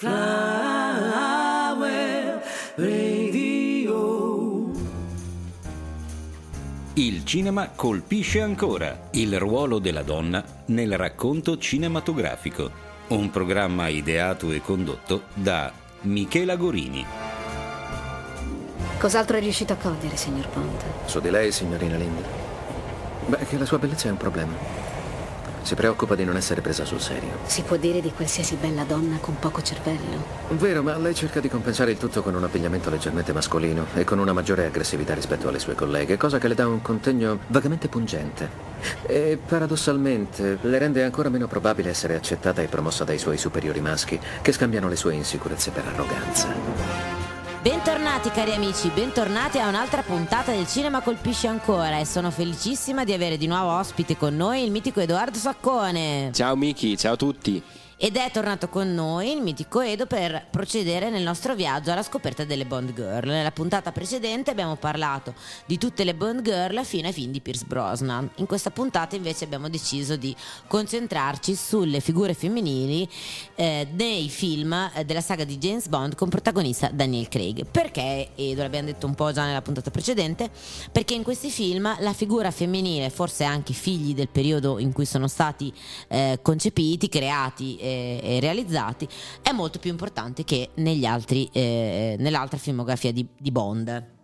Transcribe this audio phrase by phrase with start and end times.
[0.00, 0.14] Flower
[2.76, 4.70] Radio.
[6.94, 12.70] Il cinema colpisce ancora il ruolo della donna nel racconto cinematografico.
[13.08, 15.72] Un programma ideato e condotto da
[16.02, 17.04] Michela Gorini.
[19.00, 20.80] Cos'altro è riuscito a cogliere, signor Bond?
[21.06, 22.24] Su di lei, signorina Lind?
[23.26, 24.87] Beh, che la sua bellezza è un problema.
[25.68, 27.40] Si preoccupa di non essere presa sul serio.
[27.44, 30.24] Si può dire di qualsiasi bella donna con poco cervello?
[30.52, 34.18] Vero, ma lei cerca di compensare il tutto con un abbigliamento leggermente mascolino e con
[34.18, 38.48] una maggiore aggressività rispetto alle sue colleghe, cosa che le dà un contegno vagamente pungente.
[39.02, 44.18] E paradossalmente le rende ancora meno probabile essere accettata e promossa dai suoi superiori maschi,
[44.40, 47.17] che scambiano le sue insicurezze per arroganza.
[47.60, 53.12] Bentornati cari amici, bentornati a un'altra puntata del Cinema Colpisce Ancora e sono felicissima di
[53.12, 56.30] avere di nuovo ospite con noi il mitico Edoardo Saccone.
[56.32, 57.60] Ciao Miki, ciao a tutti.
[58.00, 62.44] Ed è tornato con noi il mitico Edo per procedere nel nostro viaggio alla scoperta
[62.44, 63.26] delle Bond Girl.
[63.26, 65.34] Nella puntata precedente abbiamo parlato
[65.66, 68.30] di tutte le Bond Girl fino ai film di Pierce Brosnan.
[68.36, 70.32] In questa puntata invece abbiamo deciso di
[70.68, 73.08] concentrarci sulle figure femminili
[73.56, 77.66] eh, nei film eh, della saga di James Bond con protagonista Daniel Craig.
[77.68, 80.50] Perché, Edo l'abbiamo detto un po' già nella puntata precedente,
[80.92, 85.26] perché in questi film la figura femminile, forse anche figli del periodo in cui sono
[85.26, 85.74] stati
[86.06, 89.08] eh, concepiti, creati e, e realizzati
[89.42, 94.16] è molto più importante che negli altri, eh, nell'altra filmografia di, di Bond.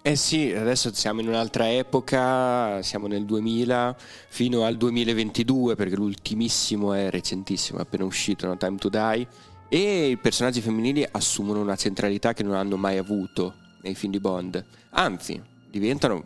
[0.00, 3.96] Eh sì, adesso siamo in un'altra epoca, siamo nel 2000
[4.28, 8.56] fino al 2022 perché l'ultimissimo è recentissimo, è appena uscito, no?
[8.56, 9.26] Time to Die,
[9.68, 14.20] e i personaggi femminili assumono una centralità che non hanno mai avuto nei film di
[14.20, 16.24] Bond, anzi diventano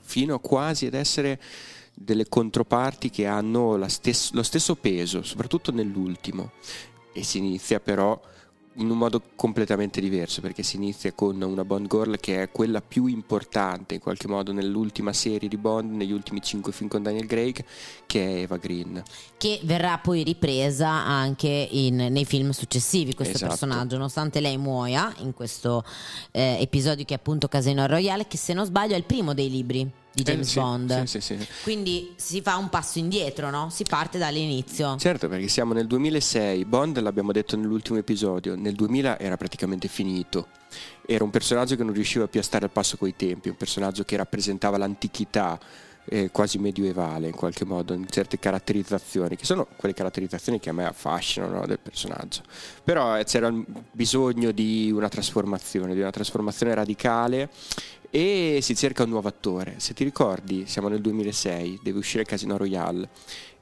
[0.00, 1.38] fino quasi ad essere
[2.02, 6.52] delle controparti che hanno stes- lo stesso peso, soprattutto nell'ultimo.
[7.12, 8.18] E si inizia però
[8.74, 12.80] in un modo completamente diverso perché si inizia con una Bond Girl che è quella
[12.80, 17.26] più importante in qualche modo nell'ultima serie di Bond, negli ultimi cinque film con Daniel
[17.26, 17.62] Craig,
[18.06, 19.02] che è Eva Green.
[19.36, 23.50] Che verrà poi ripresa anche in, nei film successivi questo Esatto.
[23.50, 25.84] personaggio, nonostante lei muoia in questo
[26.30, 29.50] eh, episodio che è appunto Casino Royale, che se non sbaglio è il primo dei
[29.50, 31.02] libri di James Eh, Bond.
[31.04, 31.46] sì, sì, sì.
[31.62, 33.68] Quindi si fa un passo indietro, no?
[33.70, 34.96] Si parte dall'inizio.
[34.96, 40.46] Certo, perché siamo nel 2006, Bond l'abbiamo detto nell'ultimo episodio, nel 2000 era praticamente finito.
[41.06, 44.04] Era un personaggio che non riusciva più a stare al passo coi tempi, un personaggio
[44.04, 45.58] che rappresentava l'antichità
[46.12, 50.72] eh, quasi medievale in qualche modo, in certe caratterizzazioni, che sono quelle caratterizzazioni che a
[50.72, 52.42] me affascinano no, del personaggio.
[52.82, 53.52] Però eh, c'era
[53.92, 57.48] bisogno di una trasformazione, di una trasformazione radicale
[58.10, 59.74] e si cerca un nuovo attore.
[59.76, 63.08] Se ti ricordi, siamo nel 2006, deve uscire Casino Royale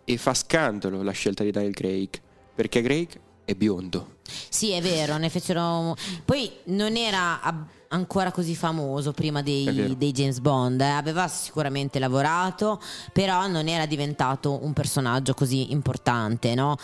[0.04, 2.09] e fa scandalo la scelta di Daniel Craig
[2.54, 4.16] perché Craig è biondo.
[4.48, 5.94] Sì, è vero, ne fecero.
[6.25, 10.88] Poi non era ab- ancora così famoso prima dei, dei James Bond, eh.
[10.88, 12.81] aveva sicuramente lavorato,
[13.12, 16.77] però non era diventato un personaggio così importante, no?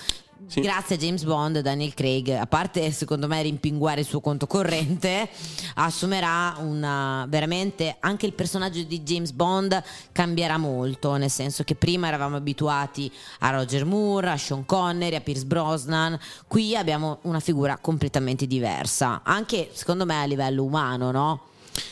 [0.47, 0.60] Sì.
[0.60, 5.28] Grazie a James Bond, Daniel Craig, a parte secondo me rimpinguare il suo conto corrente,
[5.75, 9.82] assumerà una veramente anche il personaggio di James Bond
[10.12, 13.10] cambierà molto, nel senso che prima eravamo abituati
[13.41, 19.22] a Roger Moore, a Sean Connery, a Pierce Brosnan, qui abbiamo una figura completamente diversa,
[19.25, 21.41] anche secondo me a livello umano, no?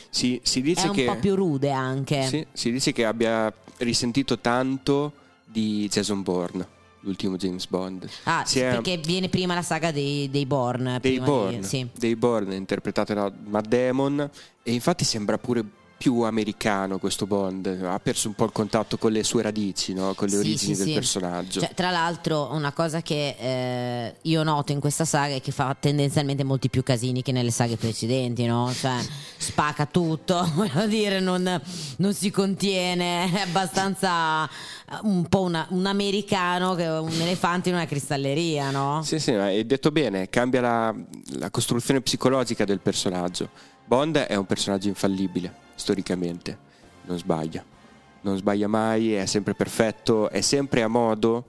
[0.09, 2.27] Si, si dice È un che po' più rude anche.
[2.27, 5.11] sì, si dice che abbia risentito tanto
[5.43, 6.65] di Jason Bourne,
[7.03, 8.07] l'ultimo James Bond.
[8.23, 10.99] Ah, sì, è- perché viene prima la saga dei, dei Bourne.
[10.99, 11.87] dei prima di- Bourne, sì.
[11.97, 14.29] dei Bourne interpretato da Matt Damon
[14.63, 15.63] e infatti sembra pure
[16.03, 20.13] più americano questo Bond, ha perso un po' il contatto con le sue radici, no?
[20.15, 20.93] con le Sì, origini sì, del sì.
[20.95, 21.59] personaggio.
[21.61, 25.73] Cioè, tra l'altro, una cosa che eh, io noto in questa saga è che fa
[25.79, 28.69] tendenzialmente molti più casini che nelle saghe precedenti, no?
[28.73, 28.97] Cioè,
[29.37, 31.61] spacca tutto, voglio dire, non,
[31.95, 34.49] non si contiene, è abbastanza eh,
[35.03, 39.01] un po' una- un americano che è un elefante in una cristalleria, no?
[39.03, 40.93] Sì, sì, ma hai detto bene, cambia la,
[41.37, 43.71] la costruzione psicologica del personaggio.
[43.85, 46.57] Bond è un personaggio infallibile, storicamente,
[47.03, 47.63] non sbaglia.
[48.21, 51.45] Non sbaglia mai, è sempre perfetto, è sempre a modo.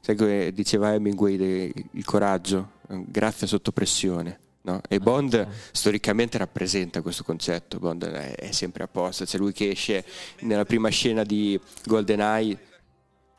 [0.00, 4.40] Sai come diceva Hemingway, de- il coraggio, eh, grazia sotto pressione.
[4.62, 4.80] no?
[4.88, 9.70] E Bond storicamente rappresenta questo concetto, Bond è, è sempre a posto, c'è lui che
[9.70, 10.04] esce
[10.40, 12.58] nella prima scena di GoldenEye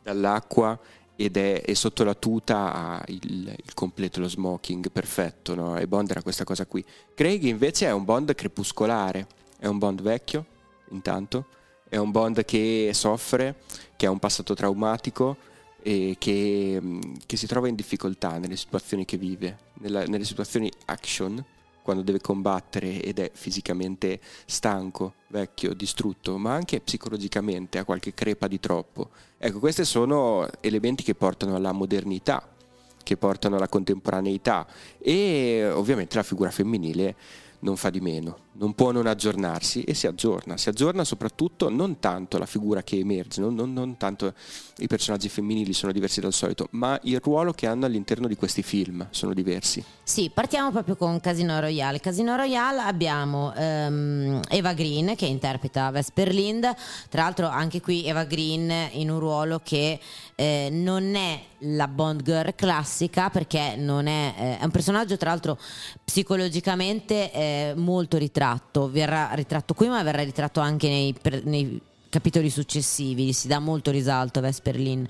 [0.01, 0.79] dall'acqua
[1.15, 5.77] ed è, e sotto la tuta il, il completo, lo smoking perfetto, no?
[5.77, 6.83] e Bond era questa cosa qui.
[7.13, 9.27] Craig invece è un Bond crepuscolare,
[9.59, 10.45] è un Bond vecchio,
[10.89, 11.47] intanto,
[11.87, 13.61] è un Bond che soffre,
[13.95, 15.37] che ha un passato traumatico
[15.81, 16.81] e che,
[17.25, 21.43] che, si trova in difficoltà nelle situazioni che vive, nella, nelle situazioni action,
[21.83, 28.47] quando deve combattere ed è fisicamente stanco, vecchio, distrutto, ma anche psicologicamente ha qualche crepa
[28.47, 29.09] di troppo.
[29.37, 32.49] Ecco, questi sono elementi che portano alla modernità,
[33.03, 34.65] che portano alla contemporaneità
[34.97, 37.15] e ovviamente la figura femminile
[37.59, 40.57] non fa di meno, non può non aggiornarsi e si aggiorna.
[40.57, 44.33] Si aggiorna soprattutto non tanto la figura che emerge, non, non, non, tanto
[44.77, 48.63] i personaggi femminili sono diversi dal solito, ma il ruolo che hanno all'interno di questi
[48.63, 49.83] film sono diversi.
[50.03, 51.99] Sì, partiamo proprio con Casino Royale.
[51.99, 56.71] Casino Royale abbiamo um, Eva Green che interpreta Vesper Lind,
[57.09, 59.99] tra l'altro anche qui Eva Green in un ruolo che
[60.35, 65.29] eh, non è la Bond Girl classica perché non è, eh, è un personaggio tra
[65.29, 65.57] l'altro
[66.03, 68.42] psicologicamente eh, molto ritratto,
[68.89, 71.81] verrà ritratto qui ma verrà ritratto anche nei, nei
[72.13, 75.03] capitoli successivi, si dà molto risalto a Vesperlin.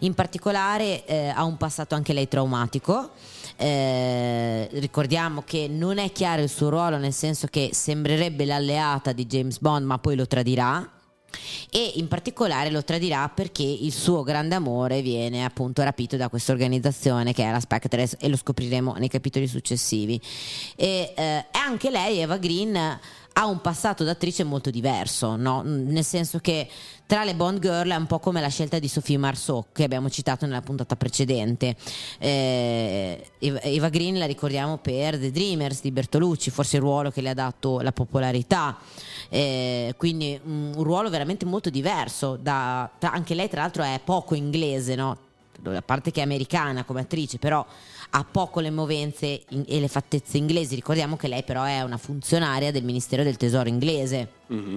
[0.00, 3.12] In particolare eh, ha un passato anche lei traumatico.
[3.56, 9.24] Eh, ricordiamo che non è chiaro il suo ruolo, nel senso che sembrerebbe l'alleata di
[9.24, 10.86] James Bond, ma poi lo tradirà
[11.70, 16.52] e in particolare lo tradirà perché il suo grande amore viene appunto rapito da questa
[16.52, 20.20] organizzazione che è la Spectres e lo scopriremo nei capitoli successivi
[20.76, 22.76] e eh, anche lei Eva Green
[23.34, 25.62] ha un passato d'attrice molto diverso, no?
[25.62, 26.68] nel senso che
[27.06, 30.10] tra le Bond Girl è un po' come la scelta di Sophie Marceau che abbiamo
[30.10, 31.74] citato nella puntata precedente.
[32.18, 37.30] Eh, Eva Green la ricordiamo per The Dreamers di Bertolucci, forse il ruolo che le
[37.30, 38.78] ha dato la popolarità
[39.34, 42.36] eh, quindi un, un, ruolo veramente molto diverso.
[42.36, 45.16] Da, anche lei, tra l'altro, è poco inglese, no?
[45.64, 47.64] a parte che è americana come attrice, però
[48.14, 50.74] ha poco le movenze in, e le fattezze inglesi.
[50.74, 54.28] Ricordiamo che lei, però, è una funzionaria del Ministero del Tesoro inglese.
[54.52, 54.76] Mm-hmm.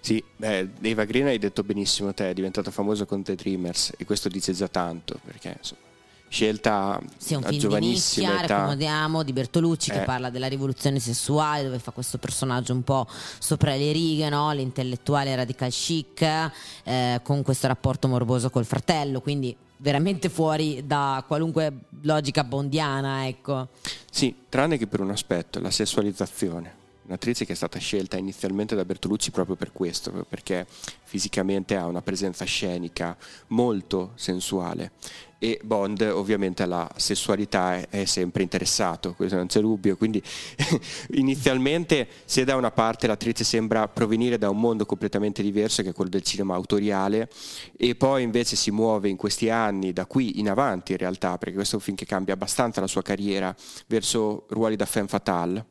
[0.00, 4.04] Sì, beh, Eva Green hai detto benissimo te, è diventata famosa con The Dreamers e
[4.04, 5.90] questo dice già tanto perché insomma
[6.28, 9.92] scelta sì, un a film giovanissima di nicchia, raccomodiamo, di Bertolucci eh.
[9.92, 13.06] che parla della rivoluzione sessuale dove fa questo personaggio un po'
[13.38, 14.50] sopra le righe no?
[14.52, 16.50] l'intellettuale radical chic
[16.84, 23.68] eh, con questo rapporto morboso col fratello quindi veramente fuori da qualunque logica bondiana ecco.
[24.10, 28.84] sì, tranne che per un aspetto la sessualizzazione un'attrice che è stata scelta inizialmente da
[28.84, 30.66] Bertolucci proprio per questo, perché
[31.02, 33.16] fisicamente ha una presenza scenica
[33.48, 34.92] molto sensuale
[35.42, 40.22] e Bond ovviamente alla sessualità è, sempre interessato, questo non c'è dubbio, quindi
[41.14, 45.92] inizialmente se da una parte l'attrice sembra provenire da un mondo completamente diverso che è
[45.92, 47.28] quello del cinema autoriale
[47.76, 51.54] e poi invece si muove in questi anni, da qui in avanti in realtà, perché
[51.56, 53.52] questo è un film che cambia abbastanza la sua carriera
[53.88, 55.66] verso ruoli da femme fatale,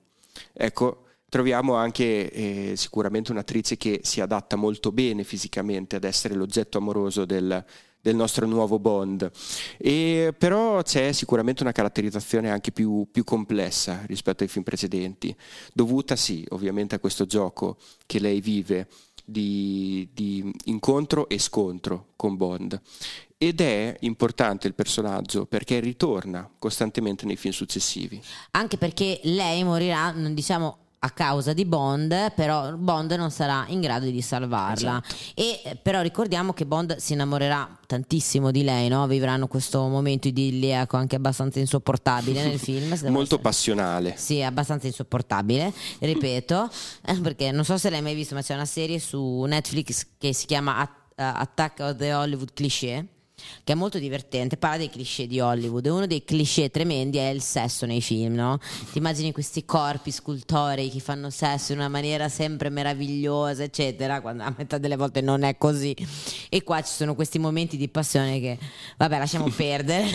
[0.52, 6.78] ecco troviamo anche eh, sicuramente un'attrice che si adatta molto bene fisicamente ad essere l'oggetto
[6.78, 7.64] amoroso del,
[8.02, 9.30] del nostro nuovo Bond.
[9.78, 15.36] E, però c'è sicuramente una caratterizzazione anche più, più, complessa rispetto ai film precedenti,
[15.74, 18.88] dovuta sì ovviamente a questo gioco che lei vive
[19.24, 22.80] di, di incontro e scontro con Bond.
[23.38, 28.22] Ed è importante il personaggio perché ritorna costantemente nei film successivi.
[28.52, 34.06] Anche perché lei morirà, diciamo, a causa di Bond, però Bond non sarà in grado
[34.06, 35.02] di salvarla.
[35.04, 35.16] Esatto.
[35.34, 39.08] E eh, però ricordiamo che Bond si innamorerà tantissimo di lei, no?
[39.08, 42.90] Vivranno questo momento idilliaco anche abbastanza insopportabile nel film.
[42.90, 43.42] Molto essere...
[43.42, 44.14] passionale.
[44.16, 46.70] Sì, abbastanza insopportabile, ripeto,
[47.06, 50.34] eh, perché non so se l'hai mai visto, ma c'è una serie su Netflix che
[50.34, 53.08] si chiama Attack of the Hollywood Cliché
[53.64, 57.30] che è molto divertente, parla dei cliché di Hollywood e uno dei cliché tremendi è
[57.30, 58.60] il sesso nei film, no?
[58.92, 64.44] Ti immagini questi corpi scultorei che fanno sesso in una maniera sempre meravigliosa, eccetera, quando
[64.44, 65.96] a metà delle volte non è così.
[66.50, 68.58] E qua ci sono questi momenti di passione che,
[68.98, 70.08] vabbè, lasciamo perdere.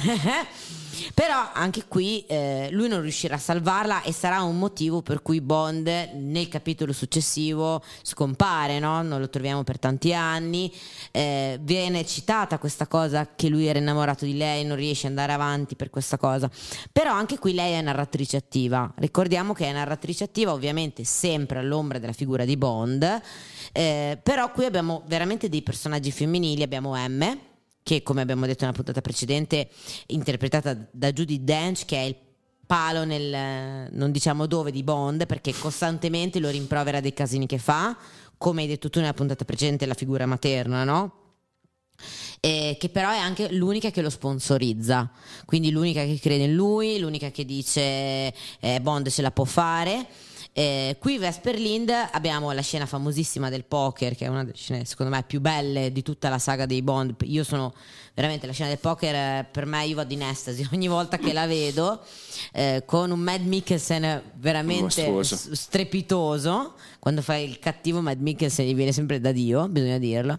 [1.14, 5.40] Però anche qui eh, lui non riuscirà a salvarla e sarà un motivo per cui
[5.40, 9.02] Bond nel capitolo successivo scompare, no?
[9.02, 10.72] non lo troviamo per tanti anni.
[11.10, 15.32] Eh, viene citata questa cosa che lui era innamorato di lei, non riesce ad andare
[15.32, 16.50] avanti per questa cosa.
[16.92, 18.92] Però anche qui lei è narratrice attiva.
[18.96, 23.20] Ricordiamo che è narratrice attiva, ovviamente sempre all'ombra della figura di Bond.
[23.72, 27.54] Eh, però qui abbiamo veramente dei personaggi femminili, abbiamo M
[27.86, 29.68] che come abbiamo detto nella puntata precedente,
[30.06, 32.16] interpretata da Judy Dench, che è il
[32.66, 37.96] palo nel non diciamo dove di Bond, perché costantemente lo rimprovera dei casini che fa,
[38.38, 41.12] come hai detto tu nella puntata precedente, la figura materna, no?
[42.40, 45.08] Eh, che però è anche l'unica che lo sponsorizza,
[45.44, 50.08] quindi l'unica che crede in lui, l'unica che dice eh, Bond ce la può fare
[50.58, 54.86] Eh, qui Vesper Lind abbiamo la scena famosissima del poker, che è una delle scene
[54.86, 57.14] secondo me più belle di tutta la saga dei Bond.
[57.24, 57.74] Io sono
[58.16, 61.34] veramente la scena del poker, eh, per me io vado in estasi ogni volta che
[61.34, 62.00] la vedo,
[62.52, 65.54] eh, con un Mad Mikkelsen veramente Mostruoso.
[65.54, 66.72] strepitoso.
[66.98, 70.38] Quando fa il cattivo Mad Mikkelsen gli viene sempre da Dio, bisogna dirlo.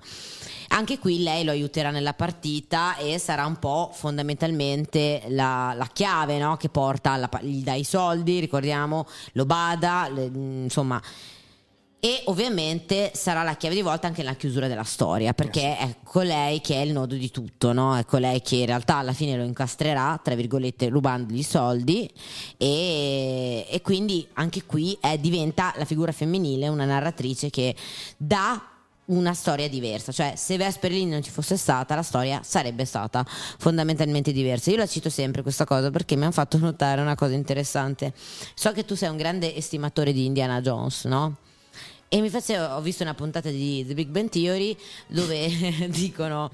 [0.69, 6.39] Anche qui lei lo aiuterà nella partita e sarà un po' fondamentalmente la, la chiave
[6.39, 6.57] no?
[6.57, 10.99] che porta, alla, gli dà i soldi, ricordiamo, lo bada, le- insomma.
[11.99, 16.61] E ovviamente sarà la chiave di volta anche nella chiusura della storia, perché è colei
[16.61, 17.97] che è il nodo di tutto, no?
[17.97, 22.07] È colei che in realtà alla fine lo incastrerà, tra virgolette, rubandogli i soldi,
[22.55, 27.75] e, e quindi anche qui è- diventa la figura femminile, una narratrice che
[28.15, 28.61] dà
[29.07, 33.25] una storia diversa, cioè se Vesper Lynn non ci fosse stata la storia sarebbe stata
[33.57, 34.69] fondamentalmente diversa.
[34.69, 38.13] Io la cito sempre questa cosa perché mi hanno fatto notare una cosa interessante.
[38.53, 41.37] So che tu sei un grande estimatore di Indiana Jones, no?
[42.09, 44.75] E mi face- ho visto una puntata di The Big Bang Theory
[45.07, 45.49] dove
[45.91, 46.49] dicono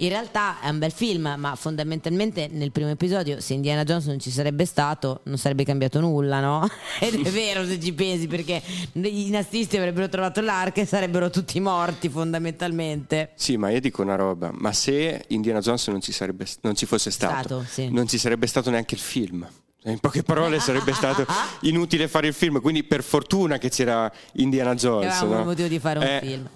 [0.00, 4.20] in realtà è un bel film, ma fondamentalmente nel primo episodio se Indiana Jones non
[4.20, 6.68] ci sarebbe stato non sarebbe cambiato nulla, no?
[7.00, 8.62] Ed è vero se ci pensi perché
[8.92, 13.30] i nazisti avrebbero trovato l'arca e sarebbero tutti morti fondamentalmente.
[13.34, 16.84] Sì, ma io dico una roba, ma se Indiana Jones non ci, sarebbe, non ci
[16.84, 17.88] fosse stato, Stato, sì.
[17.90, 19.48] non ci sarebbe stato neanche il film.
[19.90, 21.24] In poche parole sarebbe stato
[21.62, 25.16] inutile fare il film, quindi per fortuna che c'era Indiana Jones.
[25.16, 25.44] Avevamo no?
[25.46, 26.48] motivo di fare un Eh, film.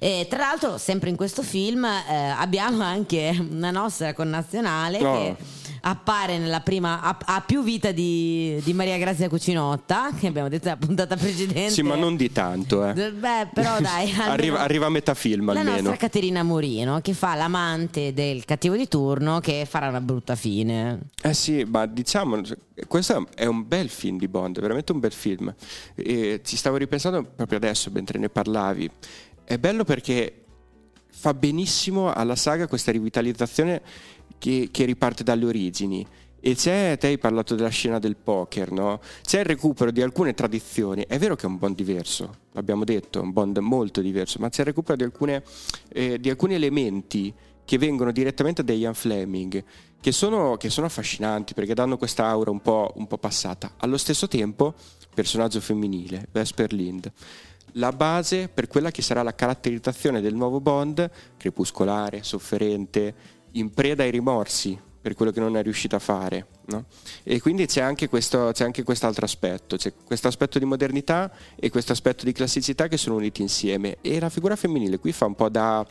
[0.00, 5.12] E tra l'altro, sempre in questo film eh, abbiamo anche una nostra connazionale No.
[5.12, 5.36] che
[5.82, 10.66] appare nella prima, ha, ha più vita di, di Maria Grazia Cucinotta, che abbiamo detto
[10.66, 11.70] nella puntata precedente.
[11.70, 12.86] Sì, ma non di tanto.
[12.86, 12.92] Eh.
[12.92, 15.76] Beh, però dai, arriva, arriva a metà film la almeno.
[15.76, 21.00] nostra Caterina Morino che fa l'amante del cattivo di turno che farà una brutta fine.
[21.22, 22.40] Eh sì, ma diciamo,
[22.86, 25.52] questo è un bel film di Bond, veramente un bel film.
[25.94, 28.90] E ci stavo ripensando proprio adesso mentre ne parlavi.
[29.44, 30.44] È bello perché
[31.10, 33.82] fa benissimo alla saga questa rivitalizzazione
[34.38, 36.06] che, che riparte dalle origini.
[36.40, 39.00] E c'è, te hai parlato della scena del poker, no?
[39.22, 41.04] C'è il recupero di alcune tradizioni.
[41.06, 44.48] È vero che è un Bond diverso, l'abbiamo detto, è un Bond molto diverso, ma
[44.48, 45.42] c'è il recupero di, alcune,
[45.92, 49.62] eh, di alcuni elementi che vengono direttamente da Ian Fleming,
[50.00, 53.74] che sono, che sono affascinanti perché danno questa aura un po', un po' passata.
[53.78, 54.74] Allo stesso tempo,
[55.12, 57.12] personaggio femminile, Vesper Lind.
[57.72, 63.14] La base per quella che sarà la caratterizzazione del nuovo Bond, crepuscolare, sofferente,
[63.52, 66.46] in preda ai rimorsi per quello che non è riuscito a fare.
[66.66, 66.84] no?
[67.22, 71.70] E quindi c'è anche, questo, c'è anche quest'altro aspetto, c'è questo aspetto di modernità e
[71.70, 73.98] questo aspetto di classicità che sono uniti insieme.
[74.00, 75.86] E la figura femminile qui fa un po' da,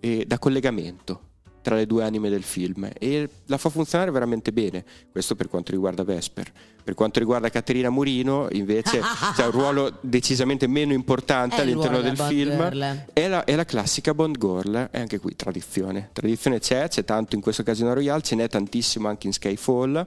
[0.00, 1.30] eh, da collegamento
[1.62, 4.84] tra le due anime del film e la fa funzionare veramente bene.
[5.10, 6.52] Questo per quanto riguarda Vesper.
[6.84, 9.00] Per quanto riguarda Caterina Murino, invece,
[9.34, 12.60] c'è un ruolo decisamente meno importante È all'interno del film.
[13.12, 16.10] È la, è la classica Bond Girl, e anche qui tradizione.
[16.12, 20.06] Tradizione c'è, c'è tanto in questo Casino Royale, ce n'è tantissimo anche in Skyfall,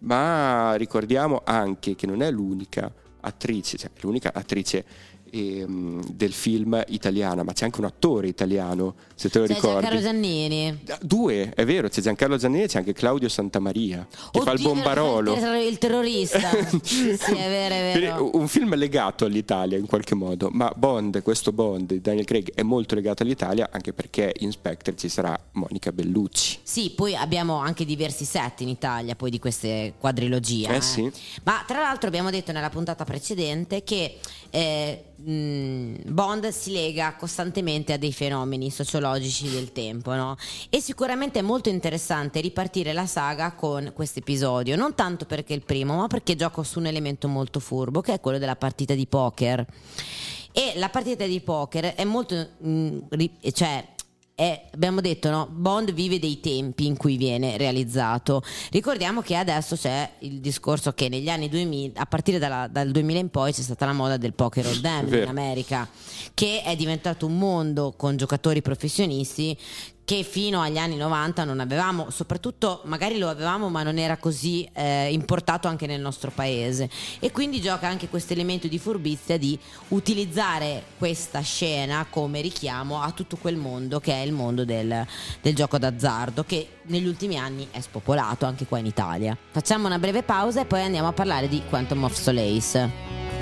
[0.00, 4.84] ma ricordiamo anche che non è l'unica attrice, cioè l'unica attrice
[5.30, 9.80] ehm, del film italiana, ma c'è anche un attore italiano, se te lo C'è ricordi.
[9.80, 10.80] Giancarlo Giannini.
[11.00, 14.72] Due, è vero, c'è Giancarlo Giannini e c'è anche Claudio Santamaria, che fa il Oddio,
[14.72, 15.34] bombarolo.
[15.56, 16.38] Il, terrorista.
[16.82, 18.30] sì, è vero, è vero.
[18.34, 22.62] Un film legato all'Italia in qualche modo, ma Bond, questo Bond di Daniel Craig è
[22.62, 26.58] molto legato all'Italia anche perché in Spectre ci sarà Monica Bellucci.
[26.62, 30.74] Sì, poi abbiamo anche diversi set in Italia poi di queste quadrilogie.
[30.74, 31.10] Eh sì.
[31.44, 34.18] Ma tra l'altro abbiamo detto nella puntata precedente che
[34.50, 40.36] eh, Bond si lega costantemente a dei fenomeni sociologici del tempo, no?
[40.70, 45.56] E sicuramente è molto interessante ripartire la saga con questo episodio, non tanto perché è
[45.56, 48.94] il primo, ma perché gioco su un elemento molto furbo, che è quello della partita
[48.94, 49.66] di poker.
[50.52, 52.48] E la partita di poker è molto...
[52.58, 53.86] mh, ri- cioè,
[54.40, 55.46] è- abbiamo detto, no?
[55.50, 58.42] Bond vive dei tempi in cui viene realizzato.
[58.70, 63.18] Ricordiamo che adesso c'è il discorso che negli anni 2000, a partire dalla- dal 2000
[63.18, 65.28] in poi, c'è stata la moda del poker old'em in.
[65.28, 65.86] America,
[66.32, 69.54] che è diventato un mondo con giocatori professionisti
[70.10, 74.68] che fino agli anni 90 non avevamo, soprattutto magari lo avevamo ma non era così
[74.72, 76.90] eh, importato anche nel nostro paese
[77.20, 79.56] e quindi gioca anche questo elemento di furbizia di
[79.90, 85.06] utilizzare questa scena come richiamo a tutto quel mondo che è il mondo del,
[85.40, 89.38] del gioco d'azzardo che negli ultimi anni è spopolato anche qua in Italia.
[89.52, 92.90] Facciamo una breve pausa e poi andiamo a parlare di Quantum of Solace.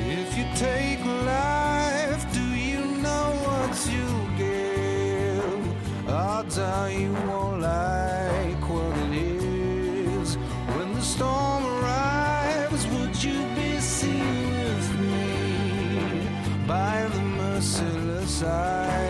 [0.06, 4.17] If you take life, do you know what you?
[6.18, 10.34] Gods, how you won't like what it is.
[10.74, 16.26] When the storm arrives, would you be seen with me
[16.66, 19.07] by the merciless eye?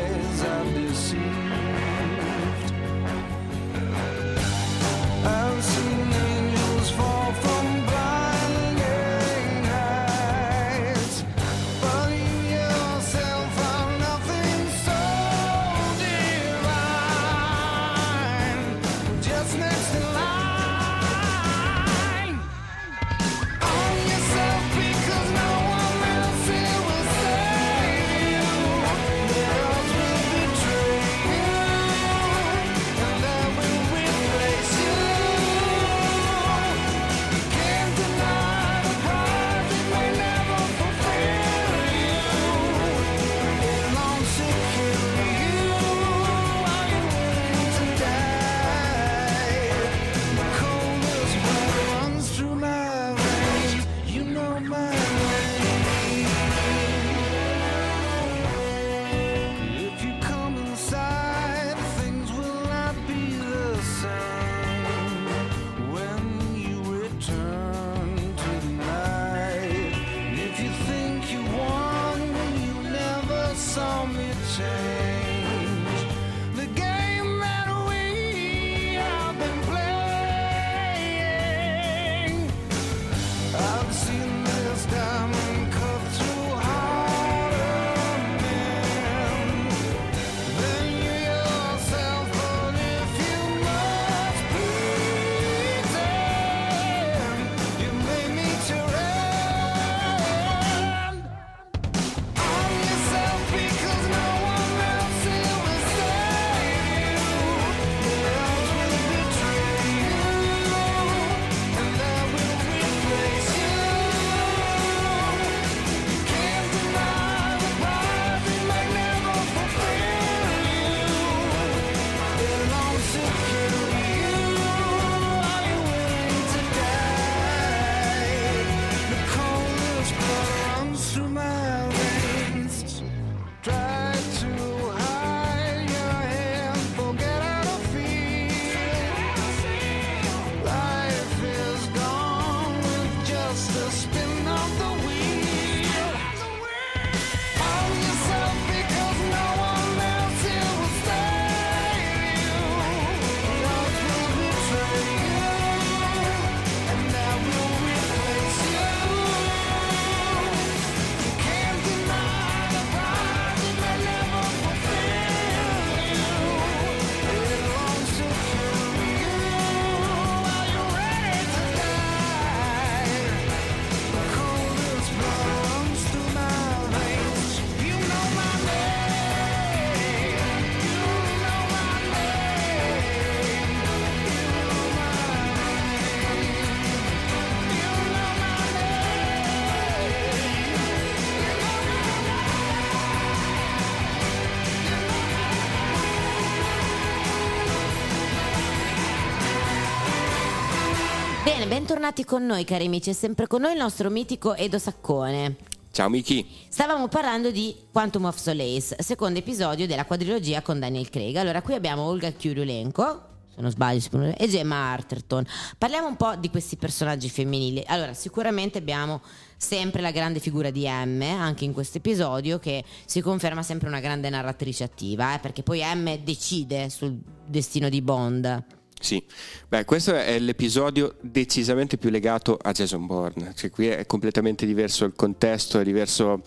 [201.68, 205.56] Bentornati con noi cari amici, è sempre con noi il nostro mitico Edo Saccone.
[205.90, 206.46] Ciao Miki.
[206.66, 211.36] Stavamo parlando di Quantum of Solace, secondo episodio della quadrilogia con Daniel Craig.
[211.36, 213.22] Allora, qui abbiamo Olga Chiurulenko,
[213.54, 215.44] se non sbaglio, e Gemma Arterton.
[215.76, 217.84] Parliamo un po' di questi personaggi femminili.
[217.88, 219.20] Allora, sicuramente abbiamo
[219.58, 224.00] sempre la grande figura di M, anche in questo episodio, che si conferma sempre una
[224.00, 228.77] grande narratrice attiva, eh, perché poi M decide sul destino di Bond.
[229.00, 229.24] Sì,
[229.68, 235.04] beh, questo è l'episodio decisamente più legato a Jason Bourne, cioè qui è completamente diverso
[235.04, 236.42] il contesto, è diverso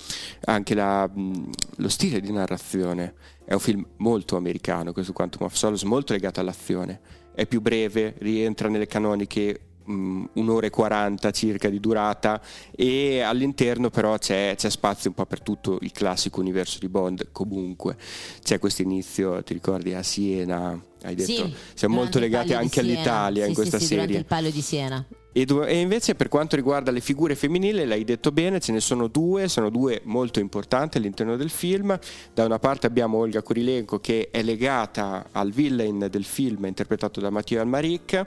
[0.46, 3.14] anche la, lo stile di narrazione.
[3.46, 7.00] È un film molto americano, questo Quantum of Solace, molto legato all'azione.
[7.34, 12.41] È più breve, rientra nelle canoniche mh, un'ora e 40 circa di durata
[12.72, 17.30] e all'interno però c'è, c'è spazio un po' per tutto il classico universo di Bond
[17.32, 17.98] comunque
[18.41, 22.82] c'è questo inizio ti ricordi a Siena hai detto Sì, siamo molto durante legati anche
[22.82, 22.98] Siena.
[23.00, 25.06] all'Italia Sì, in questa sì, durante serie il Palio di Siena.
[25.34, 28.82] E, du- e invece per quanto riguarda le figure femminili, l'hai detto bene, ce ne
[28.82, 31.98] sono due, sono due molto importanti all'interno del film.
[32.34, 37.30] Da una parte abbiamo Olga Kurilenko che è legata al villain del film interpretato da
[37.30, 38.26] Matteo Almaric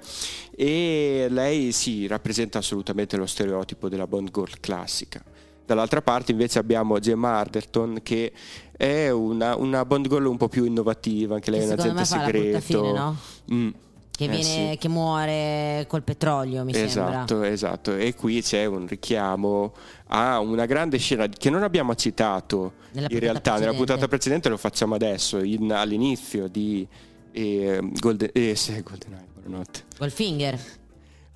[0.56, 5.22] e lei si rappresenta assolutamente lo stereotipo della Bond Girl classica.
[5.66, 8.32] Dall'altra parte invece abbiamo Gemma Arterton che
[8.76, 12.60] è una, una Bond Girl un po' più innovativa, anche lei è un agente segreto.
[12.60, 13.16] fine, no?
[13.52, 13.70] Mm.
[14.16, 14.76] Che, Eh, viene, sì.
[14.78, 17.08] che muore col petrolio, mi sembra.
[17.24, 17.96] Esatto, esatto.
[17.96, 19.72] E qui c'è un richiamo
[20.08, 23.76] a una grande scena che non abbiamo citato Nella in realtà nella precedente.
[23.76, 26.86] puntata precedente, lo facciamo adesso, in- all'inizio di
[27.32, 29.82] eh, Golden, eh, sì, GoldenEye, buonanotte.
[29.98, 30.60] Goldfinger.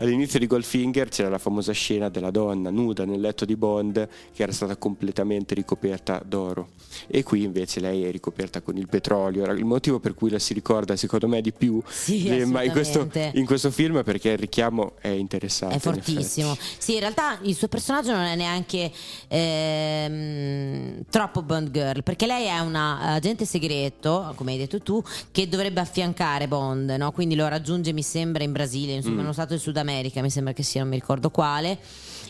[0.01, 4.43] All'inizio di Goldfinger c'era la famosa scena della donna nuda nel letto di Bond che
[4.43, 6.69] era stata completamente ricoperta d'oro
[7.09, 9.45] e qui invece lei è ricoperta con il petrolio.
[9.53, 12.71] Il motivo per cui la si ricorda secondo me di più Sì, eh, ma in
[12.71, 15.75] questo, in questo film perché il richiamo è interessante.
[15.75, 16.57] È in fortissimo.
[16.79, 18.91] Sì, in realtà il suo personaggio non è neanche
[19.29, 25.49] ehm, troppo Bond Girl, perché lei è una agente segreto, come hai detto tu, che
[25.49, 27.11] dovrebbe affiancare Bond, no?
[27.13, 29.19] quindi lo raggiunge, mi sembra, in Brasile, insomma, Mm.
[29.19, 29.87] in uno stato del Sud America,
[30.23, 31.79] mi sembra che sia, non mi ricordo quale.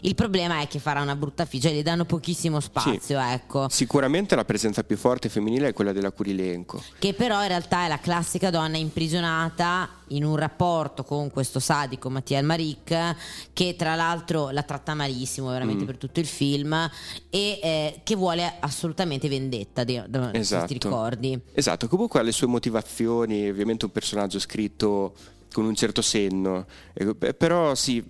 [0.02, 3.68] Il problema è che farà una brutta figlia, gli danno pochissimo spazio, ecco.
[3.68, 6.80] Sicuramente la presenza più forte femminile è quella della Kurilenko.
[7.00, 12.08] Che però in realtà è la classica donna imprigionata in un rapporto con questo sadico
[12.10, 13.16] Mattia Almaric
[13.52, 15.86] che tra l'altro la tratta malissimo veramente Mm.
[15.86, 16.72] per tutto il film
[17.28, 20.66] e eh, che vuole assolutamente vendetta, di, da- se Esatto.
[20.68, 21.40] ti ricordi.
[21.52, 25.14] Esatto, comunque ha le sue motivazioni, ovviamente un personaggio scritto
[25.52, 28.04] con un certo senno, Eh, però sì,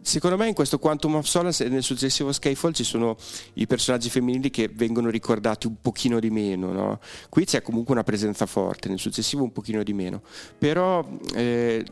[0.00, 3.16] secondo me in questo Quantum of Solace e nel successivo Skyfall ci sono
[3.54, 7.00] i personaggi femminili che vengono ricordati un pochino di meno, no?
[7.28, 10.22] qui c'è comunque una presenza forte, nel successivo un pochino di meno,
[10.58, 11.06] però...
[11.34, 11.84] eh,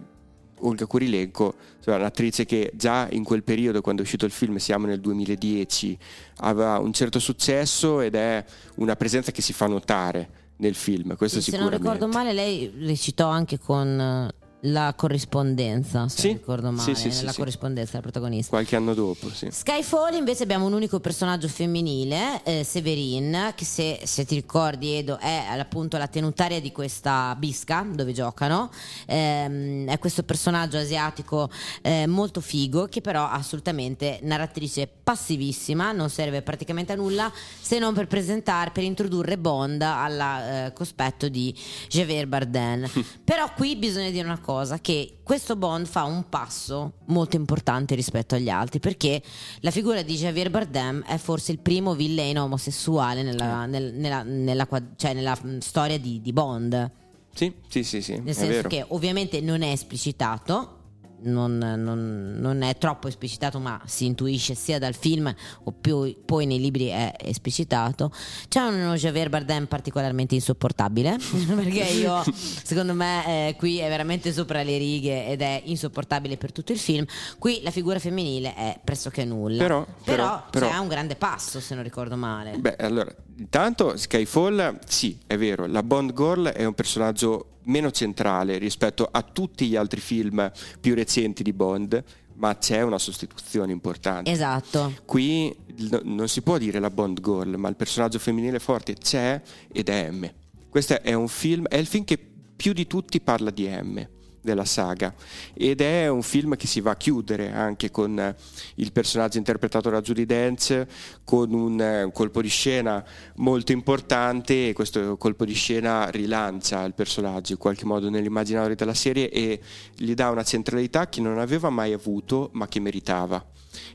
[0.60, 4.86] Olga Kurilenko, insomma, un'attrice che già in quel periodo, quando è uscito il film, siamo
[4.86, 5.98] nel 2010,
[6.38, 8.42] aveva un certo successo ed è
[8.76, 11.16] una presenza che si fa notare nel film.
[11.16, 14.34] Questo se non ricordo male lei recitò anche con eh,
[14.66, 17.36] la corrispondenza, se Sì, ricordo male, sì, sì, sì.
[17.36, 18.50] corrispondenza del protagonista.
[18.50, 19.48] Qualche anno dopo, sì.
[19.50, 25.18] Skyfall invece abbiamo un unico personaggio femminile, eh, Severin, che se, se ti ricordi Edo
[25.18, 28.70] è appunto la tenutaria di questa bisca dove giocano,
[29.06, 31.50] Ehm, è questo personaggio asiatico
[31.82, 37.94] eh, molto figo che però assolutamente narratrice passivissima, non serve praticamente a nulla se non
[37.94, 41.54] per presentare, per introdurre Bond al cospetto di
[41.88, 42.88] Javier Bardem.
[43.24, 48.34] però qui bisogna dire una cosa, che questo Bond fa un passo molto importante rispetto
[48.34, 49.20] agli altri perché
[49.60, 54.66] la figura di Javier Bardem è forse il primo villain omosessuale nella, nel- nella- nella
[54.96, 56.90] cioè nella, storia di, di Bond.
[57.34, 58.68] Sì, sì, sì, sì, Nel senso vero.
[58.68, 60.78] che ovviamente non è esplicitato,
[61.24, 65.32] non, non- non è troppo esplicitato, ma si intuisce sia dal film
[65.64, 68.12] o più, poi nei libri è esplicitato.
[68.48, 71.16] C'è uno Javier Bardem particolarmente insopportabile,
[71.54, 76.52] perché io, secondo me, eh, qui è veramente sopra le righe ed è insopportabile per
[76.52, 77.04] tutto il film.
[77.38, 79.58] Qui la figura femminile è pressoché nulla.
[79.62, 82.56] Però- però- però- c'è un grande passo, se non ricordo male.
[82.58, 88.58] Beh, allora, intanto Skyfall, sì, è vero, la Bond Girl è un personaggio meno centrale
[88.58, 90.50] rispetto a tutti gli altri film
[90.80, 92.02] più recenti di Bond,
[92.34, 94.30] ma c'è una sostituzione importante.
[94.30, 94.94] Esatto.
[95.04, 95.54] Qui
[96.02, 99.40] non si può dire la Bond Girl, ma il personaggio femminile forte c'è
[99.72, 100.30] ed è M.
[100.68, 102.18] Questo è un film, è il film che
[102.56, 104.08] più di tutti parla di M
[104.44, 105.12] della saga.
[105.54, 108.36] Ed è un film che si va a chiudere anche con eh,
[108.76, 110.86] il personaggio interpretato da Judy Dench
[111.24, 113.02] con un eh, colpo di scena
[113.36, 118.94] molto importante e questo colpo di scena rilancia il personaggio in qualche modo nell'immaginario della
[118.94, 119.60] serie e
[119.96, 123.44] gli dà una centralità che non aveva mai avuto ma che meritava.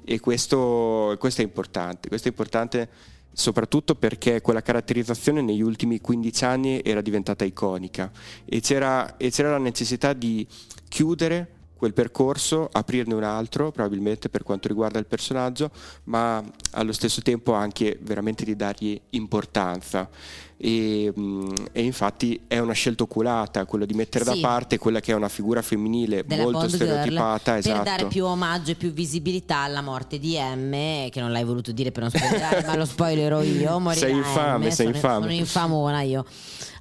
[0.03, 2.89] E questo, questo è importante questo è importante
[3.31, 8.11] soprattutto perché quella caratterizzazione negli ultimi 15 anni era diventata iconica.
[8.45, 10.45] E c'era, e c'era la necessità di
[10.87, 15.71] chiudere quel percorso, aprirne un altro probabilmente per quanto riguarda il personaggio,
[16.03, 20.09] ma allo stesso tempo anche veramente di dargli importanza.
[20.61, 24.31] E, mm, e infatti è una scelta oculata quello di mettere Sì.
[24.41, 27.83] da parte quella che è una figura femminile della molto Bond Girl stereotipata per esatto.
[27.83, 31.93] dare più omaggio e più visibilità alla morte di M che non l'hai voluto dire
[31.93, 34.69] per non spoilerare ma lo spoilerò io morirà Sei infame, M.
[34.69, 35.21] sei sono, infame.
[35.21, 36.25] sono infamona io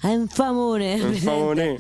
[0.00, 1.78] è infamone Un favore.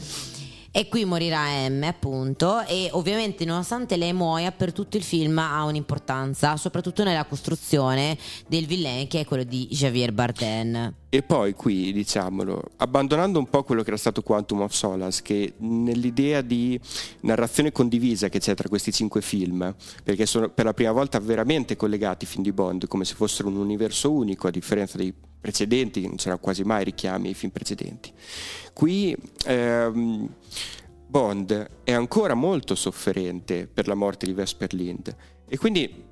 [0.78, 5.64] E qui morirà M appunto e ovviamente nonostante lei muoia per tutto il film ha
[5.64, 10.94] un'importanza soprattutto nella costruzione del villain che è quello di Javier Bardem.
[11.10, 15.54] E poi qui, diciamolo, abbandonando un po' quello che era stato Quantum of Solace, che
[15.56, 16.78] nell'idea di
[17.22, 21.76] narrazione condivisa che c'è tra questi cinque film, perché sono per la prima volta veramente
[21.76, 26.06] collegati i film di Bond, come se fossero un universo unico, a differenza dei precedenti,
[26.06, 28.12] non c'erano quasi mai richiami ai film precedenti.
[28.72, 30.28] Qui ehm,
[31.06, 35.14] Bond è ancora molto sofferente per la morte di Vesper Lind
[35.48, 36.04] e quindi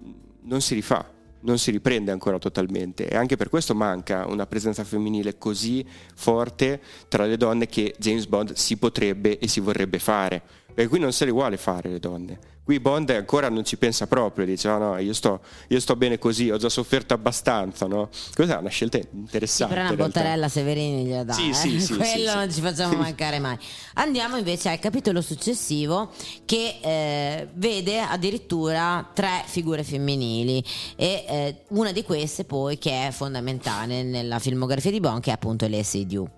[0.42, 4.84] non si rifà non si riprende ancora totalmente e anche per questo manca una presenza
[4.84, 10.42] femminile così forte tra le donne che James Bond si potrebbe e si vorrebbe fare
[10.76, 12.38] Perché qui non se le vuole fare le donne.
[12.62, 16.18] Qui Bond ancora non ci pensa proprio, dice no, no, io sto, io sto bene
[16.18, 18.10] così, ho già sofferto abbastanza, no?
[18.34, 19.74] Questa è una scelta Sì, interessante.
[19.74, 19.96] però una.
[19.96, 21.54] Bottarella Severini gliela dà, Sì, eh.
[21.54, 22.56] sì, sì, quello sì, non sì.
[22.56, 23.56] ci facciamo mancare mai.
[23.94, 26.10] Andiamo invece al capitolo successivo
[26.44, 30.62] che eh, vede addirittura tre figure femminili
[30.94, 35.32] e eh, una di queste poi che è fondamentale nella filmografia di Bond che è
[35.32, 36.28] appunto Leslie Dew.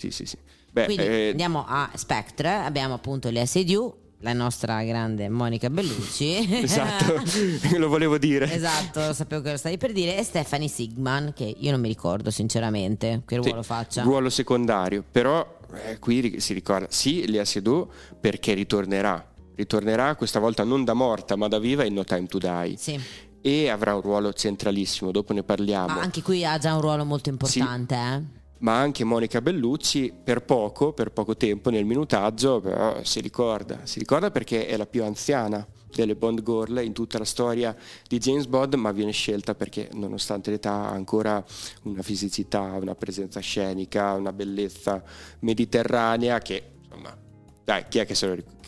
[0.00, 0.26] Sì, sì, sì.
[0.26, 0.36] sì.
[0.72, 6.48] Beh, Quindi eh, andiamo a Spectre, abbiamo appunto Leslie Dew, la nostra grande Monica Bellucci.
[6.62, 7.20] esatto,
[7.76, 8.50] lo volevo dire.
[8.50, 12.30] Esatto, sapevo che lo stavi per dire, e Stephanie Sigman, che io non mi ricordo
[12.30, 14.02] sinceramente che Sì, ruolo faccia.
[14.02, 20.64] ruolo secondario, però eh, qui si ricorda, sì, Lea Seydoux perché ritornerà, ritornerà questa volta
[20.64, 22.98] non da morta ma da viva in No Time to Die Sì.
[23.42, 25.94] e avrà un ruolo centralissimo, dopo ne parliamo.
[25.94, 28.38] Ma anche qui ha già un ruolo molto importante, eh?
[28.60, 33.98] Ma anche Monica Bellucci per poco, per poco tempo nel minutaggio, però si ricorda, si
[33.98, 37.74] ricorda perché è la più anziana delle Bond Girl in tutta la storia
[38.06, 41.42] di James Bond, ma viene scelta perché nonostante l'età ha ancora
[41.82, 45.02] una fisicità, una presenza scenica, una bellezza
[45.40, 47.16] mediterranea che insomma,
[47.64, 48.59] dai, chi è che se lo ricorda?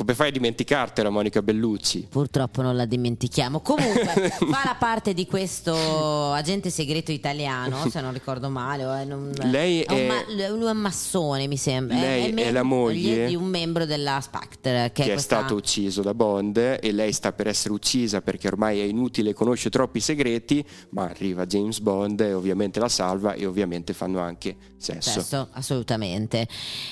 [0.00, 2.06] Come fai a dimenticartela Monica Bellucci?
[2.08, 3.60] Purtroppo non la dimentichiamo.
[3.60, 8.84] Comunque, fa la parte di questo agente segreto italiano, se non ricordo male.
[9.02, 10.24] è non- Lei è un, è- ma-
[10.56, 11.98] lui è un massone, mi sembra.
[11.98, 15.54] Lei è la moglie di un membro della Spectre, che, che è è questa- stato
[15.54, 20.00] ucciso da Bond e lei sta per essere uccisa perché ormai è inutile, conosce troppi
[20.00, 25.20] segreti, ma arriva James Bond e ovviamente la salva e ovviamente fanno anche sesso.
[25.20, 26.48] Sesso, assolutamente.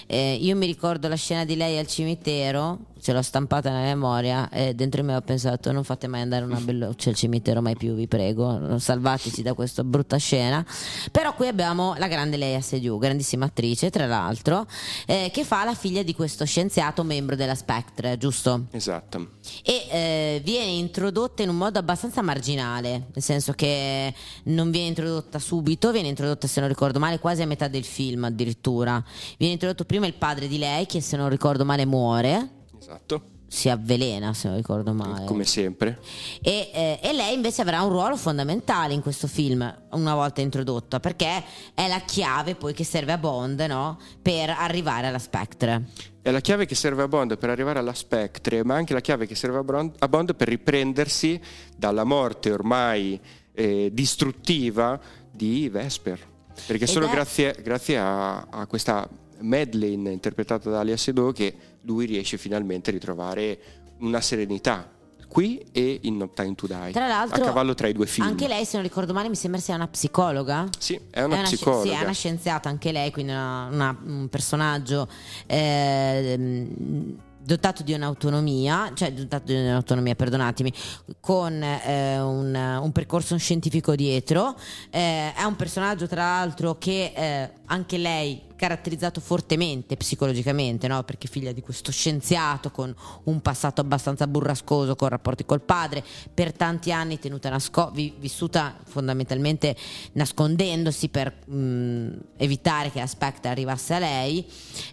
[0.07, 4.49] Eh, io mi ricordo la scena di lei al cimitero, ce l'ho stampata nella memoria
[4.51, 7.95] e dentro me ho pensato non fate mai andare una belluccia al cimitero mai più,
[7.95, 10.65] vi prego, salvateci da questa brutta scena.
[11.11, 14.67] Però qui abbiamo la grande Leia Seydoux, grandissima attrice tra l'altro,
[15.07, 18.67] eh, che fa la figlia di questo scienziato membro della Spectre, giusto?
[18.71, 19.31] Esatto.
[19.65, 24.13] e eh, viene introdotta in un modo abbastanza marginale, nel senso che
[24.45, 28.25] non viene introdotta subito, viene introdotta se non ricordo male quasi a metà del film
[28.25, 29.03] addirittura.
[29.37, 33.23] Viene introdotto prima il padre di lei che se non ricordo male muore, Esatto.
[33.49, 35.25] si avvelena se non ricordo male.
[35.25, 35.99] Come sempre.
[36.43, 41.01] E, eh, e lei invece avrà un ruolo fondamentale in questo film una volta introdotta
[41.01, 41.43] perché
[41.75, 43.99] è la chiave poi che serve a Bond no?
[44.21, 45.89] per arrivare alla Spectre.
[46.21, 49.27] È la chiave che serve a Bond per arrivare alla Spectre, ma anche la chiave
[49.27, 51.41] che serve a Bond, a Bond per riprendersi
[51.75, 53.19] dalla morte ormai
[53.53, 56.21] eh, distruttiva di Vesper.
[56.67, 59.09] Perché Ed solo è- grazie, grazie a, a questa
[59.41, 63.59] Madeleine interpretata da Alia Seydoux che lui riesce finalmente a ritrovare
[64.01, 64.91] una serenità
[65.29, 66.91] qui e in No Time to Die.
[66.93, 68.27] Tra l'altro, a cavallo tra i due film.
[68.27, 70.67] Anche lei, se non ricordo male, mi sembra sia una psicologa.
[70.79, 71.83] Sì, è una sci- psicologa.
[71.83, 75.07] sì, è una scienziata anche lei, quindi una- una- un personaggio
[75.47, 80.73] ehm, dotato di un'autonomia, cioè dotato di un'autonomia, perdonatemi,
[81.21, 84.55] con eh, un, un percorso scientifico dietro.
[84.91, 91.05] Eh, è un personaggio, tra l'altro, che eh, anche lei caratterizzato fortemente psicologicamente, no?
[91.05, 92.95] perché figlia di questo scienziato con
[93.25, 98.77] un passato abbastanza burrascoso con rapporti col padre, per tanti anni tenuta nasco- vi- vissuta
[98.85, 99.77] fondamentalmente
[100.13, 104.45] nascondendosi per mh, evitare che Aspecta arrivasse a lei,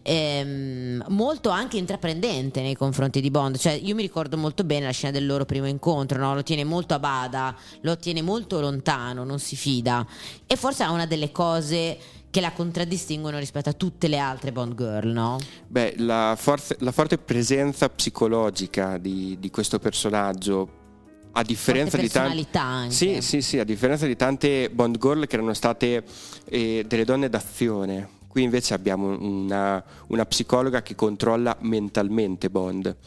[0.03, 4.91] ehm, molto anche intraprendente nei confronti di Bond, cioè io mi ricordo molto bene la
[4.91, 6.35] scena del loro primo incontro, no?
[6.35, 10.05] lo tiene molto a bada, lo tiene molto lontano, non si fida
[10.45, 11.97] e forse ha una delle cose
[12.35, 15.39] che la contraddistinguono rispetto a tutte le altre Bond Girl, no?
[15.67, 22.19] Beh, la, forze- la forte presenza psicologica di, di questo personaggio, a differenza di tante.
[22.19, 22.93] personalità anche.
[22.93, 26.03] Sì, sì, sì, a differenza di tante Bond Girl che erano state
[26.49, 28.09] eh, delle donne d'azione.
[28.27, 32.97] Qui invece abbiamo una, una psicologa che controlla mentalmente Bond.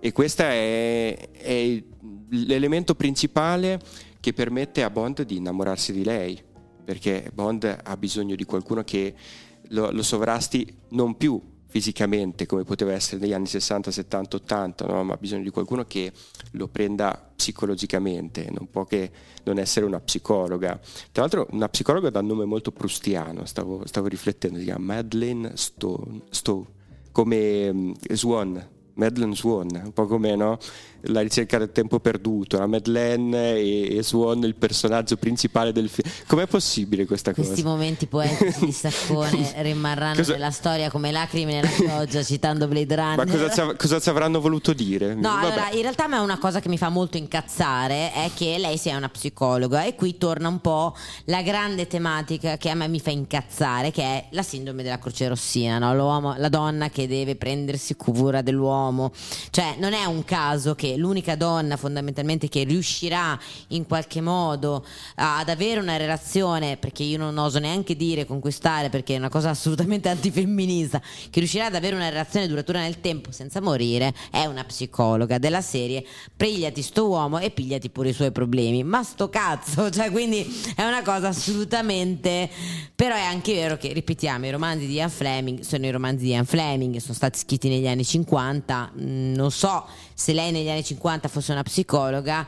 [0.00, 1.82] E questo è, è
[2.30, 3.78] l'elemento principale
[4.18, 6.42] che permette a Bond di innamorarsi di lei.
[6.88, 9.14] Perché Bond ha bisogno di qualcuno che
[9.68, 15.04] lo, lo sovrasti non più fisicamente come poteva essere negli anni 60, 70, 80, no?
[15.04, 16.10] ma ha bisogno di qualcuno che
[16.52, 19.10] lo prenda psicologicamente, non può che
[19.44, 20.80] non essere una psicologa.
[21.12, 26.22] Tra l'altro una psicologa dal nome molto prustiano, stavo, stavo riflettendo, si chiama Madeleine Stone,
[26.30, 26.64] Stowe,
[27.12, 28.66] come mm, Swan,
[28.98, 30.58] Madeleine Swan, un po' come no?
[31.02, 36.10] la ricerca del tempo perduto, la Madeleine e, e Swan il personaggio principale del film.
[36.26, 37.46] Com'è possibile questa cosa?
[37.46, 42.94] Questi momenti poetici di Saccone rimarranno Cosa- nella storia come lacrime nella pioggia, citando Blade
[42.94, 43.16] Runner.
[43.16, 45.14] Ma cosa ci, av- cosa ci avranno voluto dire?
[45.14, 45.46] No, Vabbè.
[45.46, 48.76] allora in realtà a me una cosa che mi fa molto incazzare è che lei
[48.76, 52.98] sia una psicologa e qui torna un po' la grande tematica che a me mi
[52.98, 55.94] fa incazzare, che è la sindrome della croce rossina, no?
[55.94, 58.87] L'uomo, la donna che deve prendersi cura dell'uomo.
[59.50, 64.84] Cioè, non è un caso che l'unica donna fondamentalmente che riuscirà in qualche modo
[65.16, 69.50] ad avere una relazione, perché io non oso neanche dire conquistare, perché è una cosa
[69.50, 74.64] assolutamente antifemminista, che riuscirà ad avere una relazione duratura nel tempo senza morire, è una
[74.64, 76.04] psicologa della serie
[76.36, 78.82] pigliati sto uomo e pigliati pure i suoi problemi.
[78.84, 82.50] Ma sto cazzo, cioè quindi è una cosa assolutamente...
[82.94, 86.30] Però è anche vero che, ripetiamo, i romanzi di Ian Fleming sono i romanzi di
[86.30, 91.28] Ian Fleming, sono stati scritti negli anni 50, non so se lei negli anni 50
[91.28, 92.46] fosse una psicologa,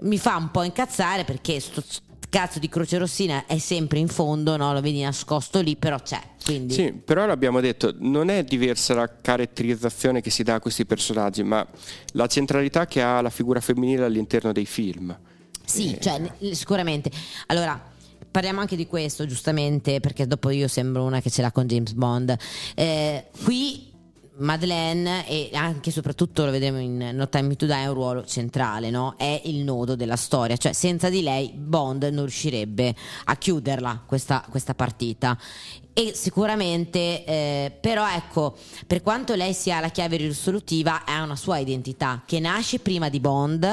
[0.00, 1.82] mi fa un po' incazzare perché sto
[2.28, 4.72] cazzo di croce rossina è sempre in fondo, no?
[4.72, 6.20] lo vedi nascosto lì, però c'è.
[6.44, 6.74] Quindi...
[6.74, 11.42] Sì, però l'abbiamo detto, non è diversa la caratterizzazione che si dà a questi personaggi,
[11.42, 11.66] ma
[12.12, 15.18] la centralità che ha la figura femminile all'interno dei film.
[15.64, 16.00] Sì, Eh.
[16.00, 16.20] cioè,
[16.52, 17.10] sicuramente.
[17.46, 17.80] Allora,
[18.30, 21.92] parliamo anche di questo, giustamente, perché dopo io sembro una che ce l'ha con James
[21.94, 22.36] Bond.
[22.74, 23.94] Eh, qui
[24.38, 28.24] Madeleine e anche e soprattutto lo vedremo in No Time to Die ha un ruolo
[28.24, 29.14] centrale, no?
[29.16, 32.94] È il nodo della storia, cioè senza di lei Bond non riuscirebbe
[33.24, 35.38] a chiuderla questa, questa partita.
[35.98, 38.54] E sicuramente, eh, però ecco,
[38.86, 43.18] per quanto lei sia la chiave risolutiva, ha una sua identità che nasce prima di
[43.18, 43.64] Bond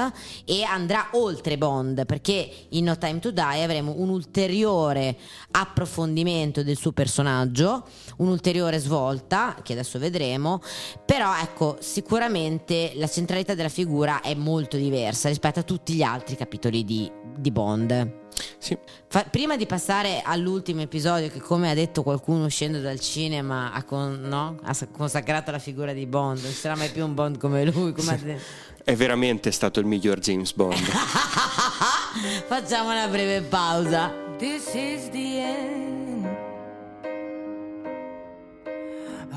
[0.46, 5.18] e andrà oltre Bond, perché in No Time to Die avremo un ulteriore
[5.52, 10.62] approfondimento del suo personaggio, un'ulteriore svolta, che adesso vedremo,
[11.06, 16.38] però ecco, sicuramente la centralità della figura è molto diversa rispetto a tutti gli altri
[16.38, 18.23] capitoli di, di Bond.
[18.58, 23.72] Sì, Fa- prima di passare all'ultimo episodio, che come ha detto qualcuno uscendo dal cinema
[23.74, 24.58] ha, con- no?
[24.64, 27.92] ha sa- consacrato la figura di Bond, non sarà mai più un Bond come lui.
[27.94, 28.42] come ha detto.
[28.84, 30.76] è veramente stato il miglior James Bond.
[32.48, 34.12] Facciamo una breve pausa.
[34.38, 36.28] This is the end.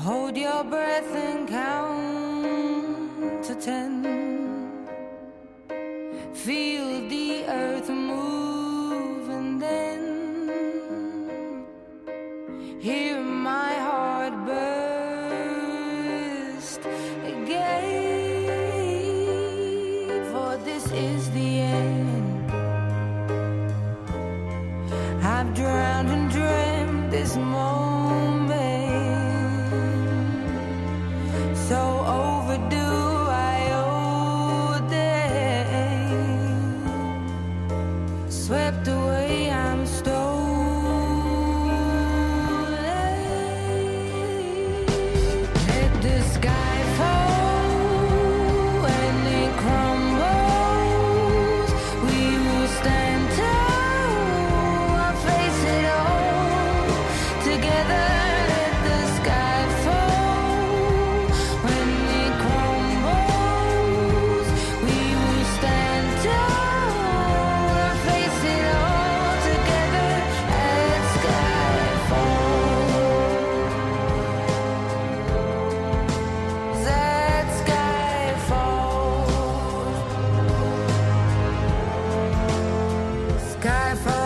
[0.03, 4.05] Hold your breath and count to ten.
[6.33, 8.56] Feel the earth move
[9.61, 11.65] then
[12.79, 14.79] hear my heart burst
[17.33, 17.87] again.
[20.31, 22.51] For this is the end.
[25.23, 27.86] I've drowned and dreamt this moment.
[83.67, 84.16] Skyfall is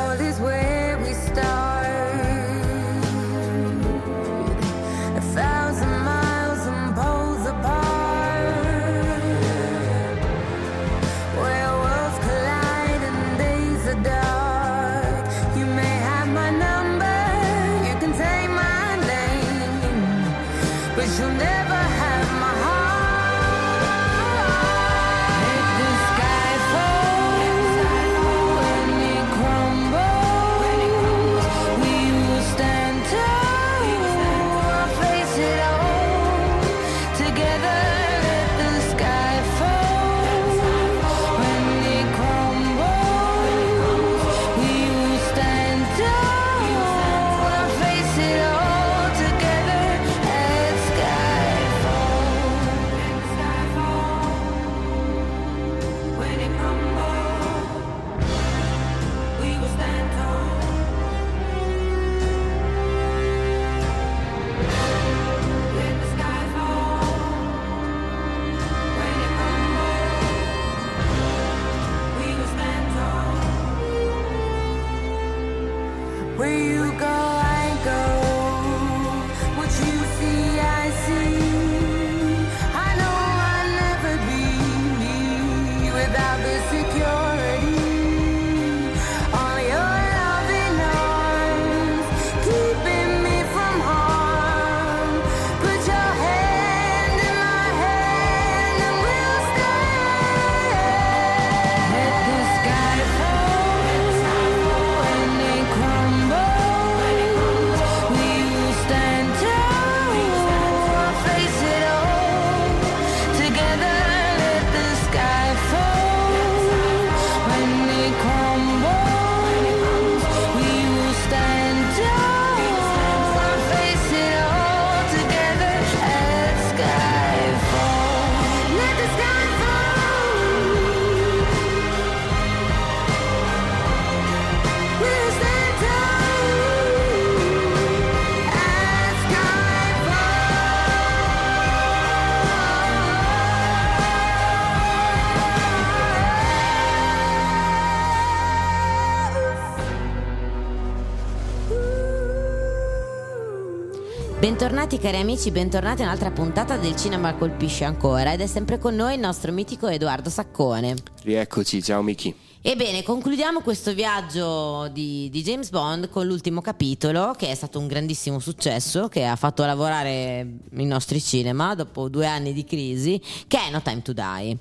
[154.61, 158.93] Bentornati cari amici, bentornati a un'altra puntata del Cinema Colpisce Ancora ed è sempre con
[158.93, 160.97] noi il nostro mitico Edoardo Saccone.
[161.23, 162.31] Rieccoci, ciao Miki.
[162.61, 167.87] Ebbene, concludiamo questo viaggio di, di James Bond con l'ultimo capitolo che è stato un
[167.87, 173.57] grandissimo successo, che ha fatto lavorare i nostri cinema dopo due anni di crisi, che
[173.57, 174.57] è No Time to Die.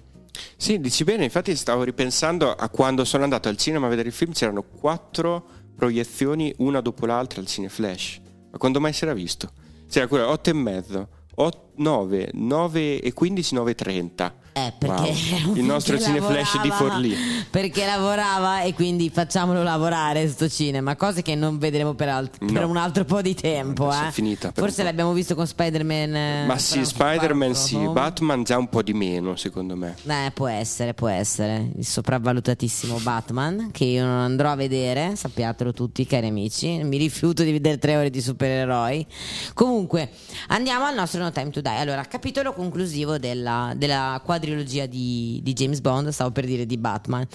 [0.57, 4.15] Sì, dici bene, infatti stavo ripensando a quando sono andato al cinema a vedere il
[4.15, 5.45] film, c'erano quattro
[5.77, 8.21] proiezioni una dopo l'altra al Cineflash.
[8.51, 9.69] Ma quando mai si era visto?
[9.91, 11.09] C'era quella 8 e mezzo,
[11.75, 14.35] 9, 9 e 15, 9 e 30.
[14.53, 15.13] Eh, perché
[15.45, 15.55] Wow.
[15.57, 17.17] Il nostro cineflash di Forlì.
[17.51, 22.53] Perché lavorava e quindi facciamolo lavorare sto cinema, cose che non vedremo per, alt- No.
[22.53, 23.91] per un altro po' di tempo.
[23.93, 24.11] Eh.
[24.11, 26.15] finita Forse l'abbiamo visto con Spider-Man.
[26.15, 29.95] eh, Ma sì, Spider-Man sì, Batman già un po' di meno secondo me.
[30.07, 31.71] Eh, può essere, può essere.
[31.77, 36.83] Il sopravvalutatissimo Batman, che io non andrò a vedere, sappiatelo tutti, cari amici.
[36.83, 39.07] Mi rifiuto di vedere tre ore di supereroi.
[39.55, 40.11] Comunque,
[40.49, 41.77] andiamo al nostro No Time to Die.
[41.79, 47.27] Allora, capitolo conclusivo della, della quadrilogia di, di James Bond, stavo per dire di Batman.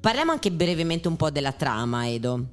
[0.00, 2.44] Parliamo anche brevemente un po' della trama, Edo.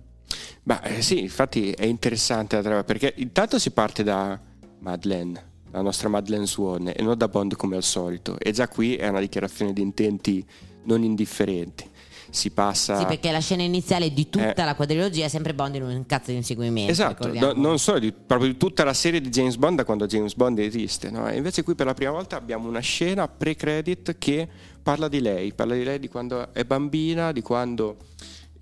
[0.63, 4.39] Ma eh, sì, infatti è interessante la trama perché intanto si parte da
[4.79, 8.37] Madeleine, la nostra Madeleine Swan, e non da Bond come al solito.
[8.39, 10.45] E già qui è una dichiarazione di intenti
[10.83, 11.89] non indifferenti.
[12.35, 12.97] Si passa.
[12.97, 14.65] Sì, perché la scena iniziale di tutta Eh.
[14.65, 16.91] la quadrilogia è sempre Bond in un cazzo di inseguimento.
[16.91, 20.07] Esatto, no- non solo di, proprio di tutta la serie di James Bond da quando
[20.07, 21.31] James Bond esiste, no?
[21.31, 24.47] Invece qui per la prima volta abbiamo una scena pre-credit che
[24.81, 27.97] parla di lei, parla di lei di quando è bambina, di quando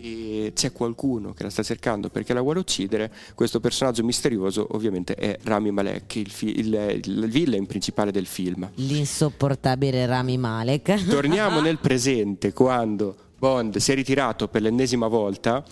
[0.01, 3.11] c'è qualcuno che la sta cercando perché la vuole uccidere.
[3.35, 8.67] Questo personaggio misterioso ovviamente è Rami Malek, il, fi- il- il villain principale del film.
[8.75, 11.05] L'insopportabile Rami Malek.
[11.07, 15.63] Torniamo nel presente quando Bond si è ritirato per l'ennesima volta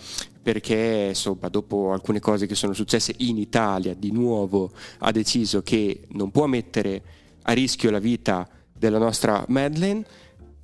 [0.42, 6.00] perché insomma dopo alcune cose che sono successe in Italia di nuovo ha deciso che
[6.08, 7.00] non può mettere
[7.42, 10.04] a rischio la vita della nostra Madeleine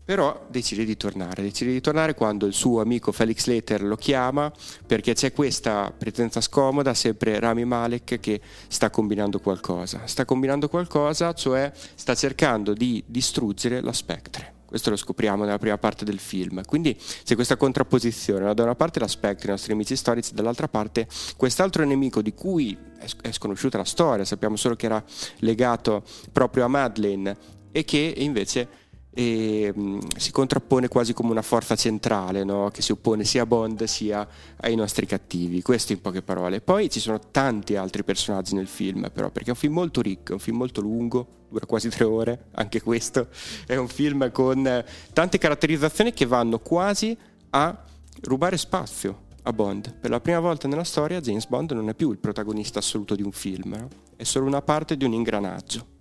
[0.05, 4.51] però decide di tornare, decide di tornare quando il suo amico Felix Leiter lo chiama
[4.85, 10.07] perché c'è questa presenza scomoda, sempre Rami Malek che sta combinando qualcosa.
[10.07, 14.56] Sta combinando qualcosa, cioè sta cercando di distruggere la Spectre.
[14.67, 16.63] Questo lo scopriamo nella prima parte del film.
[16.65, 18.45] Quindi c'è questa contrapposizione.
[18.45, 18.55] no?
[18.55, 21.07] Da una parte la Spectre, i nostri amici storici, dall'altra parte
[21.37, 22.77] quest'altro nemico di cui
[23.23, 25.03] è sconosciuta la storia, sappiamo solo che era
[25.39, 26.03] legato
[26.33, 27.37] proprio a Madeleine
[27.71, 28.86] e che invece
[29.19, 32.69] e, mh, si contrappone quasi come una forza centrale no?
[32.71, 35.63] che si oppone sia a Bond sia ai nostri cattivi.
[35.63, 36.61] Questo in poche parole.
[36.61, 40.33] Poi ci sono tanti altri personaggi nel film, però, perché è un film molto ricco,
[40.33, 42.49] è un film molto lungo, dura quasi tre ore.
[42.53, 43.29] Anche questo
[43.67, 47.17] è un film con tante caratterizzazioni che vanno quasi
[47.51, 47.85] a
[48.21, 49.95] rubare spazio a Bond.
[49.99, 53.23] Per la prima volta nella storia, James Bond non è più il protagonista assoluto di
[53.23, 53.89] un film, no?
[54.15, 55.95] è solo una parte di un ingranaggio.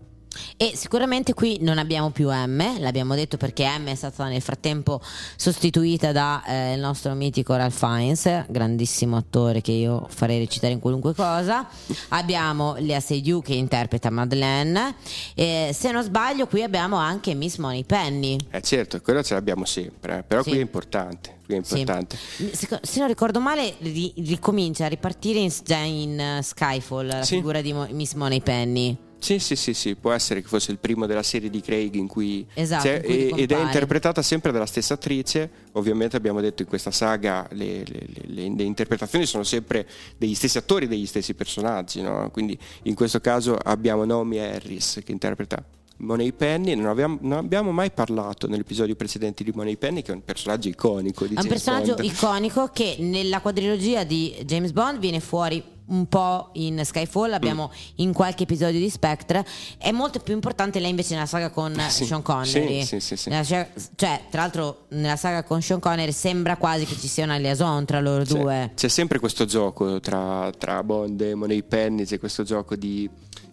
[0.57, 5.01] E sicuramente qui non abbiamo più M, l'abbiamo detto perché M è stata nel frattempo
[5.35, 11.13] sostituita da eh, nostro mitico Ralph Fiennes, grandissimo attore che io farei recitare in qualunque
[11.13, 11.67] cosa.
[12.09, 14.95] Abbiamo Lea Seydoux che interpreta Madeleine.
[15.33, 18.37] E, se non sbaglio, qui abbiamo anche Miss Money Penny.
[18.51, 20.49] Eh certo, quello ce l'abbiamo sempre, eh, però Sì.
[20.49, 21.33] qui è importante.
[21.45, 21.79] Qui è Sì.
[21.79, 22.17] importante.
[22.53, 27.23] Se, se non ricordo male, ri- ricomincia a ripartire in, già in eh, Skyfall la
[27.23, 27.35] Sì.
[27.35, 28.97] figura di Mo- Miss Money Penny.
[29.17, 32.07] Sì, sì, sì, sì, può essere che fosse il primo della serie di Craig in
[32.07, 35.49] cui Esatto, in cui ed è interpretata sempre dalla stessa attrice.
[35.73, 39.87] Ovviamente abbiamo detto in questa saga le, le- le- le- interpretazioni sono sempre
[40.17, 42.29] degli stessi attori, degli stessi personaggi, no?
[42.31, 45.63] Quindi in questo caso abbiamo Naomi Harris che interpreta
[45.97, 46.75] Money Penny.
[46.75, 50.67] Non abbiamo, non abbiamo mai parlato nell'episodio precedente di Money Penny, che è un personaggio
[50.69, 52.05] iconico di È un James personaggio Bond.
[52.11, 57.77] iconico che nella quadrilogia di James Bond viene fuori un po' in Skyfall, abbiamo Mm.
[57.97, 59.45] in qualche episodio di Spectre.
[59.77, 62.83] È molto più importante lei invece nella saga con Eh, Sì, Sean Connery.
[62.83, 66.95] sì, sì, sì, scia- cioè, tra l'altro, nella saga con Sean Connery sembra quasi che
[66.97, 68.71] ci sia una liaison tra loro C'è, due.
[68.75, 73.07] c'è sempre questo gioco tra, tra Bond e Money Penny, c'è questo gioco di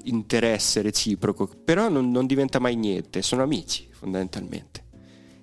[0.05, 4.81] interesse reciproco, però non, non diventa mai niente, sono amici fondamentalmente.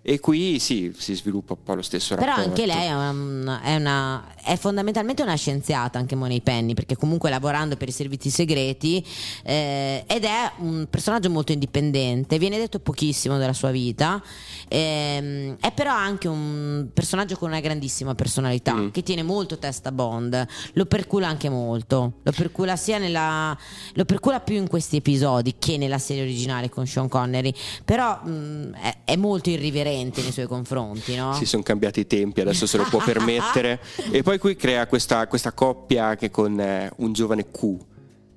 [0.01, 2.49] E qui sì, si sviluppa un po' lo stesso Però rapporto.
[2.49, 7.29] anche lei è, una- è una- è fondamentalmente una scienziata, anche Money Penny, perché comunque
[7.29, 9.05] lavorando per i servizi segreti
[9.43, 14.23] eh, ed è un personaggio molto indipendente, viene detto pochissimo della sua vita,
[14.69, 18.89] ehm, è però anche un personaggio con una grandissima personalità, Mm.
[18.89, 23.55] che tiene molto testa Bond, lo percula anche molto, lo percula sia nella...
[23.93, 28.73] lo percula più in questi episodi che nella serie originale con Sean Connery, però mh,
[28.81, 31.33] è, è molto irriverente nei suoi confronti, no?
[31.33, 33.79] Si sono cambiati i tempi, adesso se lo può permettere.
[34.11, 37.87] e poi qui crea questa, questa coppia che con eh, un giovane Q.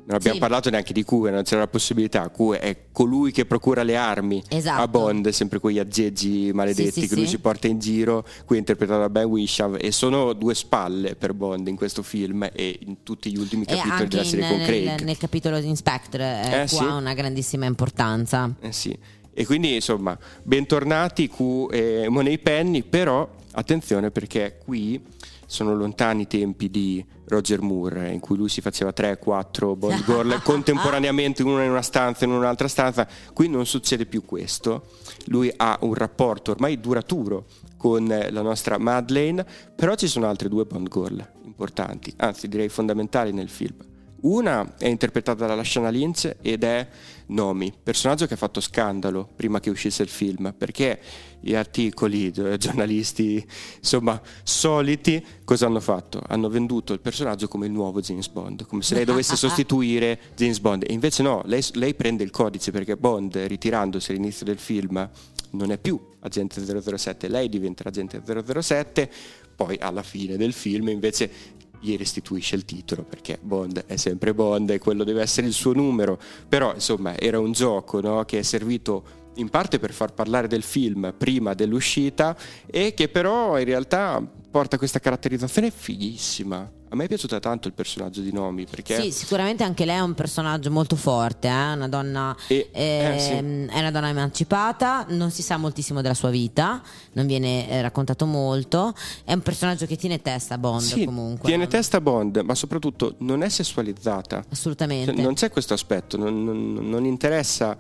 [0.05, 0.41] Non abbiamo Sì.
[0.41, 2.29] parlato neanche di Q, non c'era la possibilità.
[2.29, 4.83] Q è colui che procura le armi Esatto.
[4.83, 8.59] a Bond, sempre quegli aggeggi maledetti Sì, sì, che lui si porta in giro, qui
[8.59, 13.05] interpretato da Ben Wisham, e sono due spalle per Bond in questo film e in
[13.05, 15.01] tutti gli ultimi E capitoli della serie in- con nel, Craig.
[15.03, 16.79] nel capitolo di Inspector eh, Eh, Q sì.
[16.83, 18.53] ha una grandissima importanza.
[18.61, 18.99] Eh sì.
[19.35, 25.03] E quindi insomma, bentornati Q e Money Penny, però attenzione perché qui
[25.47, 30.43] sono lontani i tempi di Roger Moore in cui lui si faceva 3-4 Bond Girl
[30.43, 33.07] contemporaneamente una in una stanza e in un'altra stanza.
[33.33, 34.89] Qui non succede più questo.
[35.27, 40.49] Lui ha un rapporto ormai duraturo con eh, la nostra Madeleine, però ci sono altre
[40.49, 43.77] due Bond Girl importanti, anzi direi fondamentali nel film.
[44.23, 46.87] Una è interpretata dalla Lashana Lynch ed è
[47.27, 51.01] Nomi, personaggio che ha fatto scandalo prima che uscisse il film, perché
[51.41, 53.45] gli articoli eh, giornalisti,
[53.79, 56.23] insomma, soliti, cosa hanno fatto?
[56.29, 60.61] Hanno venduto il personaggio come il nuovo James Bond, come se lei dovesse sostituire James
[60.61, 60.85] Bond.
[60.87, 65.09] E invece no, lei, lei prende il codice perché Bond, ritirandosi all'inizio del film,
[65.51, 69.11] non è più agente 007, lei diventa agente 007,
[69.57, 74.71] poi alla fine del film invece gli restituisce il titolo perché Bond è sempre Bond
[74.71, 76.19] e quello deve essere il suo numero,
[76.49, 80.63] però insomma era un gioco no, che è servito in parte per far parlare del
[80.63, 86.81] film prima dell'uscita e che però in realtà porta questa caratterizzazione fighissima.
[86.93, 90.01] A me è piaciuta tanto il personaggio di Nomi perché Sì, sicuramente anche lei è
[90.01, 91.73] un personaggio molto forte, eh?
[91.73, 93.33] una donna, E- eh, sì.
[93.33, 96.83] ehm, è una donna emancipata, non si sa moltissimo della sua vita,
[97.13, 101.49] non viene eh, raccontato molto, è un personaggio che tiene testa a Bond sì, comunque.
[101.49, 104.45] tiene testa Bond, ma soprattutto non è sessualizzata.
[104.51, 105.15] Assolutamente.
[105.15, 107.75] Cioè, non c'è questo aspetto, non, non- non interessa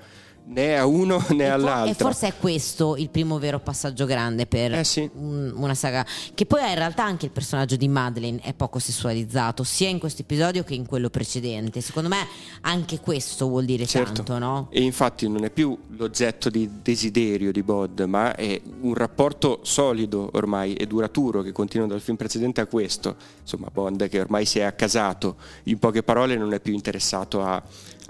[0.44, 1.90] né a uno né E all'altro.
[1.90, 5.08] E forse è questo il primo vero passaggio grande per Eh sì.
[5.14, 6.04] un- una saga.
[6.34, 10.22] Che poi in realtà anche il personaggio di Madeleine è poco sessualizzato, sia in questo
[10.22, 11.80] episodio che in quello precedente.
[11.80, 12.26] Secondo me
[12.62, 14.12] anche questo vuol dire Certo.
[14.24, 14.68] tanto, no?
[14.70, 20.30] E infatti non è più l'oggetto di desiderio di Bond, ma è un rapporto solido
[20.32, 23.16] ormai e duraturo che continua dal film precedente a questo.
[23.40, 27.62] Insomma, Bond che ormai si è accasato, in poche parole non è più interessato a,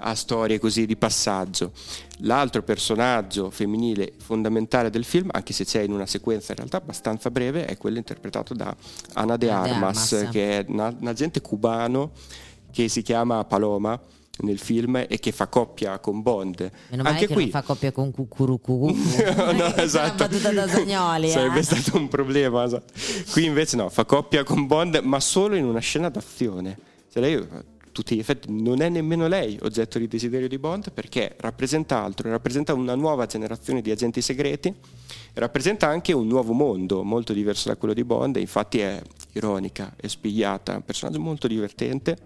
[0.03, 1.71] a storie così di passaggio.
[2.19, 7.31] L'altro personaggio femminile fondamentale del film, anche se c'è in una sequenza in realtà abbastanza
[7.31, 8.75] breve, è quello interpretato da
[9.13, 10.31] Ana de Armas, Armas.
[10.31, 12.11] che è una- un agente cubano
[12.71, 13.99] che si chiama Paloma
[14.39, 16.69] nel film e che fa coppia con Bond.
[16.89, 18.87] Meno Anche che qui non fa coppia con Cucurucu.
[19.53, 20.27] no, esatto.
[20.27, 21.29] Battuta da Zagnoli.
[21.29, 21.63] Sarebbe eh.
[21.63, 22.63] stato un problema.
[22.63, 22.93] esatto.
[23.31, 26.77] Qui invece no, fa coppia con Bond, ma solo in una scena d'azione.
[27.11, 27.47] Cioè lei,
[27.93, 32.29] tutti gli effetti, non è nemmeno lei oggetto di desiderio di Bond perché rappresenta altro,
[32.29, 34.73] rappresenta una nuova generazione di agenti segreti,
[35.35, 39.01] rappresenta anche un nuovo mondo molto diverso da quello di Bond, infatti è
[39.33, 42.17] ironica, è spigliata, è un personaggio molto divertente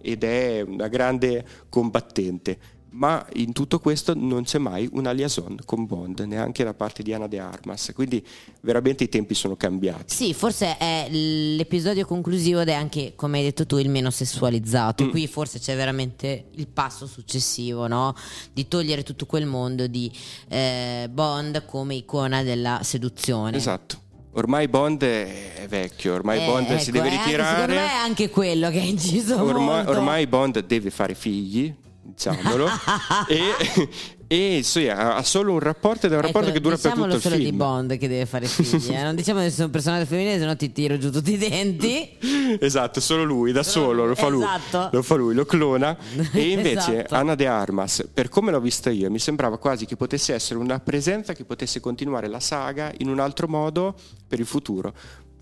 [0.00, 2.58] ed è una grande combattente.
[2.92, 7.12] Ma in tutto questo non c'è mai una liaison con Bond, neanche da parte di
[7.12, 7.92] Anna de Armas.
[7.94, 8.24] Quindi
[8.62, 10.12] veramente i tempi sono cambiati.
[10.12, 15.04] Sì, forse è l'episodio conclusivo ed è anche, come hai detto tu, il meno sessualizzato.
[15.04, 15.10] Mm.
[15.10, 18.14] Qui forse c'è veramente il passo successivo, no?
[18.52, 20.10] Di togliere tutto quel mondo di
[20.48, 23.56] eh, Bond come icona della seduzione.
[23.56, 23.98] Esatto.
[24.32, 27.50] Ormai Bond è è vecchio, ormai Eh, Bond si ecco, deve è anche- ritirare.
[27.60, 31.74] secondo me è anche quello che ha inciso Ormai, ormai Bond deve fare figli,
[32.14, 32.66] diciamolo,
[33.28, 33.88] e,
[34.26, 37.14] e sì, ha solo un rapporto ed è un rapporto Ecco, che dura per diciamolo
[37.14, 37.50] tutto il solo film.
[37.50, 39.02] di Bond che deve fare figli, eh.
[39.02, 42.18] non diciamo che sono un personaggio femminile, se no ti tiro giù tutti i denti.
[42.60, 44.88] Esatto, solo lui, da Solo solo, lui, lo fa lui, esatto.
[44.92, 45.96] lo fa lui, lo clona.
[46.32, 47.14] E invece Esatto.
[47.14, 50.80] Anna de Armas, per come l'ho vista io, mi sembrava quasi che potesse essere una
[50.80, 53.94] presenza che potesse continuare la saga in un altro modo
[54.26, 54.92] per il futuro.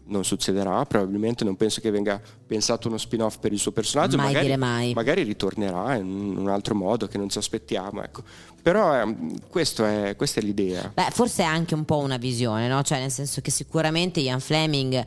[0.08, 4.16] Non succederà, probabilmente non penso che venga pensato uno spin-off per il suo personaggio.
[4.16, 4.92] Mai magari, dire mai.
[4.94, 8.02] magari ritornerà in un altro modo che non ci aspettiamo.
[8.02, 8.22] Ecco.
[8.62, 9.06] Però
[9.48, 10.90] questo è- questa è l'idea.
[10.94, 12.82] Beh, forse è anche un po' una visione, no?
[12.82, 15.04] Cioè, nel senso che sicuramente Ian Fleming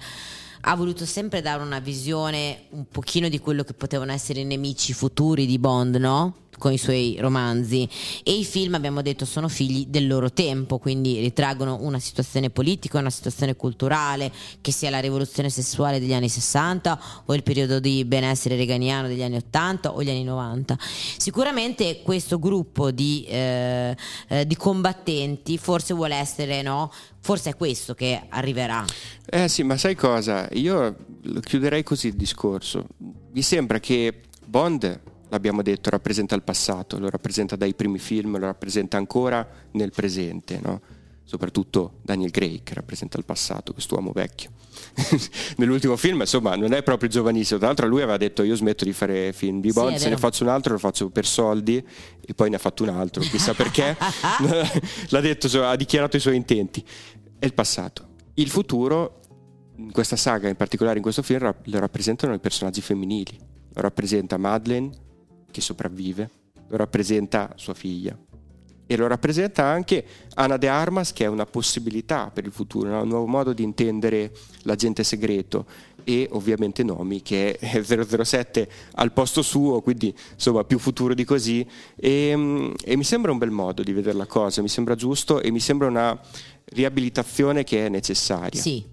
[0.61, 4.93] ha voluto sempre dare una visione un pochino di quello che potevano essere i nemici
[4.93, 6.35] futuri di Bond, no?
[6.61, 7.89] Con i suoi romanzi.
[8.21, 12.99] E i film, abbiamo detto, sono figli del loro tempo, quindi ritraggono una situazione politica,
[12.99, 14.31] una situazione culturale,
[14.61, 19.23] che sia la rivoluzione sessuale degli anni 60 o il periodo di benessere reganiano degli
[19.23, 20.77] anni 80 o gli anni 90.
[21.17, 23.97] Sicuramente questo gruppo di, eh,
[24.27, 26.91] eh, di combattenti forse vuole essere, no?
[27.21, 28.85] Forse è questo che arriverà.
[29.25, 30.47] Eh sì, ma sai cosa?
[30.51, 30.95] Io
[31.41, 32.85] chiuderei così il discorso.
[33.31, 34.99] Mi sembra che Bond,
[35.31, 40.59] l'abbiamo detto, rappresenta il passato, lo rappresenta dai primi film, lo rappresenta ancora nel presente,
[40.61, 40.81] no?
[41.23, 44.51] soprattutto Daniel Craig che rappresenta il passato, quest'uomo vecchio.
[45.55, 48.91] Nell'ultimo film, insomma, non è proprio giovanissimo, tra l'altro lui aveva detto io smetto di
[48.91, 51.77] fare film di Sì, Bond, è se ne faccio un altro lo faccio per soldi
[52.19, 53.95] e poi ne ha fatto un altro, chissà perché,
[55.09, 56.83] l'ha detto, cioè, ha dichiarato i suoi intenti.
[57.39, 58.09] È il passato.
[58.33, 59.21] Il futuro,
[59.77, 63.39] in questa saga, in particolare in questo film, lo rappresentano i personaggi femminili.
[63.73, 64.89] Lo rappresenta Madeleine,
[65.51, 66.29] che sopravvive,
[66.67, 68.17] lo rappresenta sua figlia.
[68.87, 73.07] E lo rappresenta anche Anna de Armas, che è una possibilità per il futuro, un
[73.07, 74.33] nuovo modo di intendere
[74.63, 75.65] l'agente segreto.
[76.03, 81.65] E ovviamente Nomi, che è 007 al posto suo, quindi insomma più futuro di così.
[81.95, 85.41] E, mm, e mi sembra un bel modo di vedere la cosa, mi sembra giusto
[85.41, 86.19] e mi sembra una
[86.65, 88.59] riabilitazione che è necessaria.
[88.59, 88.83] Sì,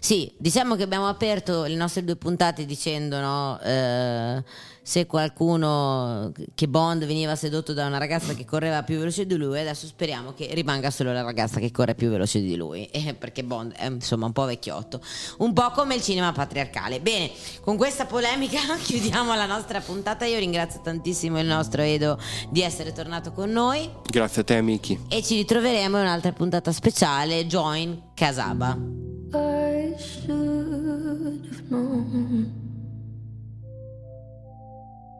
[0.00, 4.42] sì, diciamo che abbiamo aperto le nostre due puntate dicendo no, eh,
[4.88, 9.60] se qualcuno che Bond veniva sedotto da una ragazza che correva più veloce di lui,
[9.60, 13.44] adesso speriamo che rimanga solo la ragazza che corre più veloce di lui, eh, perché
[13.44, 15.02] Bond è insomma un po' vecchiotto,
[15.40, 17.02] un po' come il cinema patriarcale.
[17.02, 17.30] Bene,
[17.60, 20.24] con questa polemica chiudiamo la nostra puntata.
[20.24, 22.18] Io ringrazio tantissimo il nostro Edo
[22.48, 24.98] di essere tornato con noi Grazie a te, Miki.
[25.10, 28.74] e ci ritroveremo in un'altra puntata speciale, Join Casaba.
[29.34, 32.68] I should have known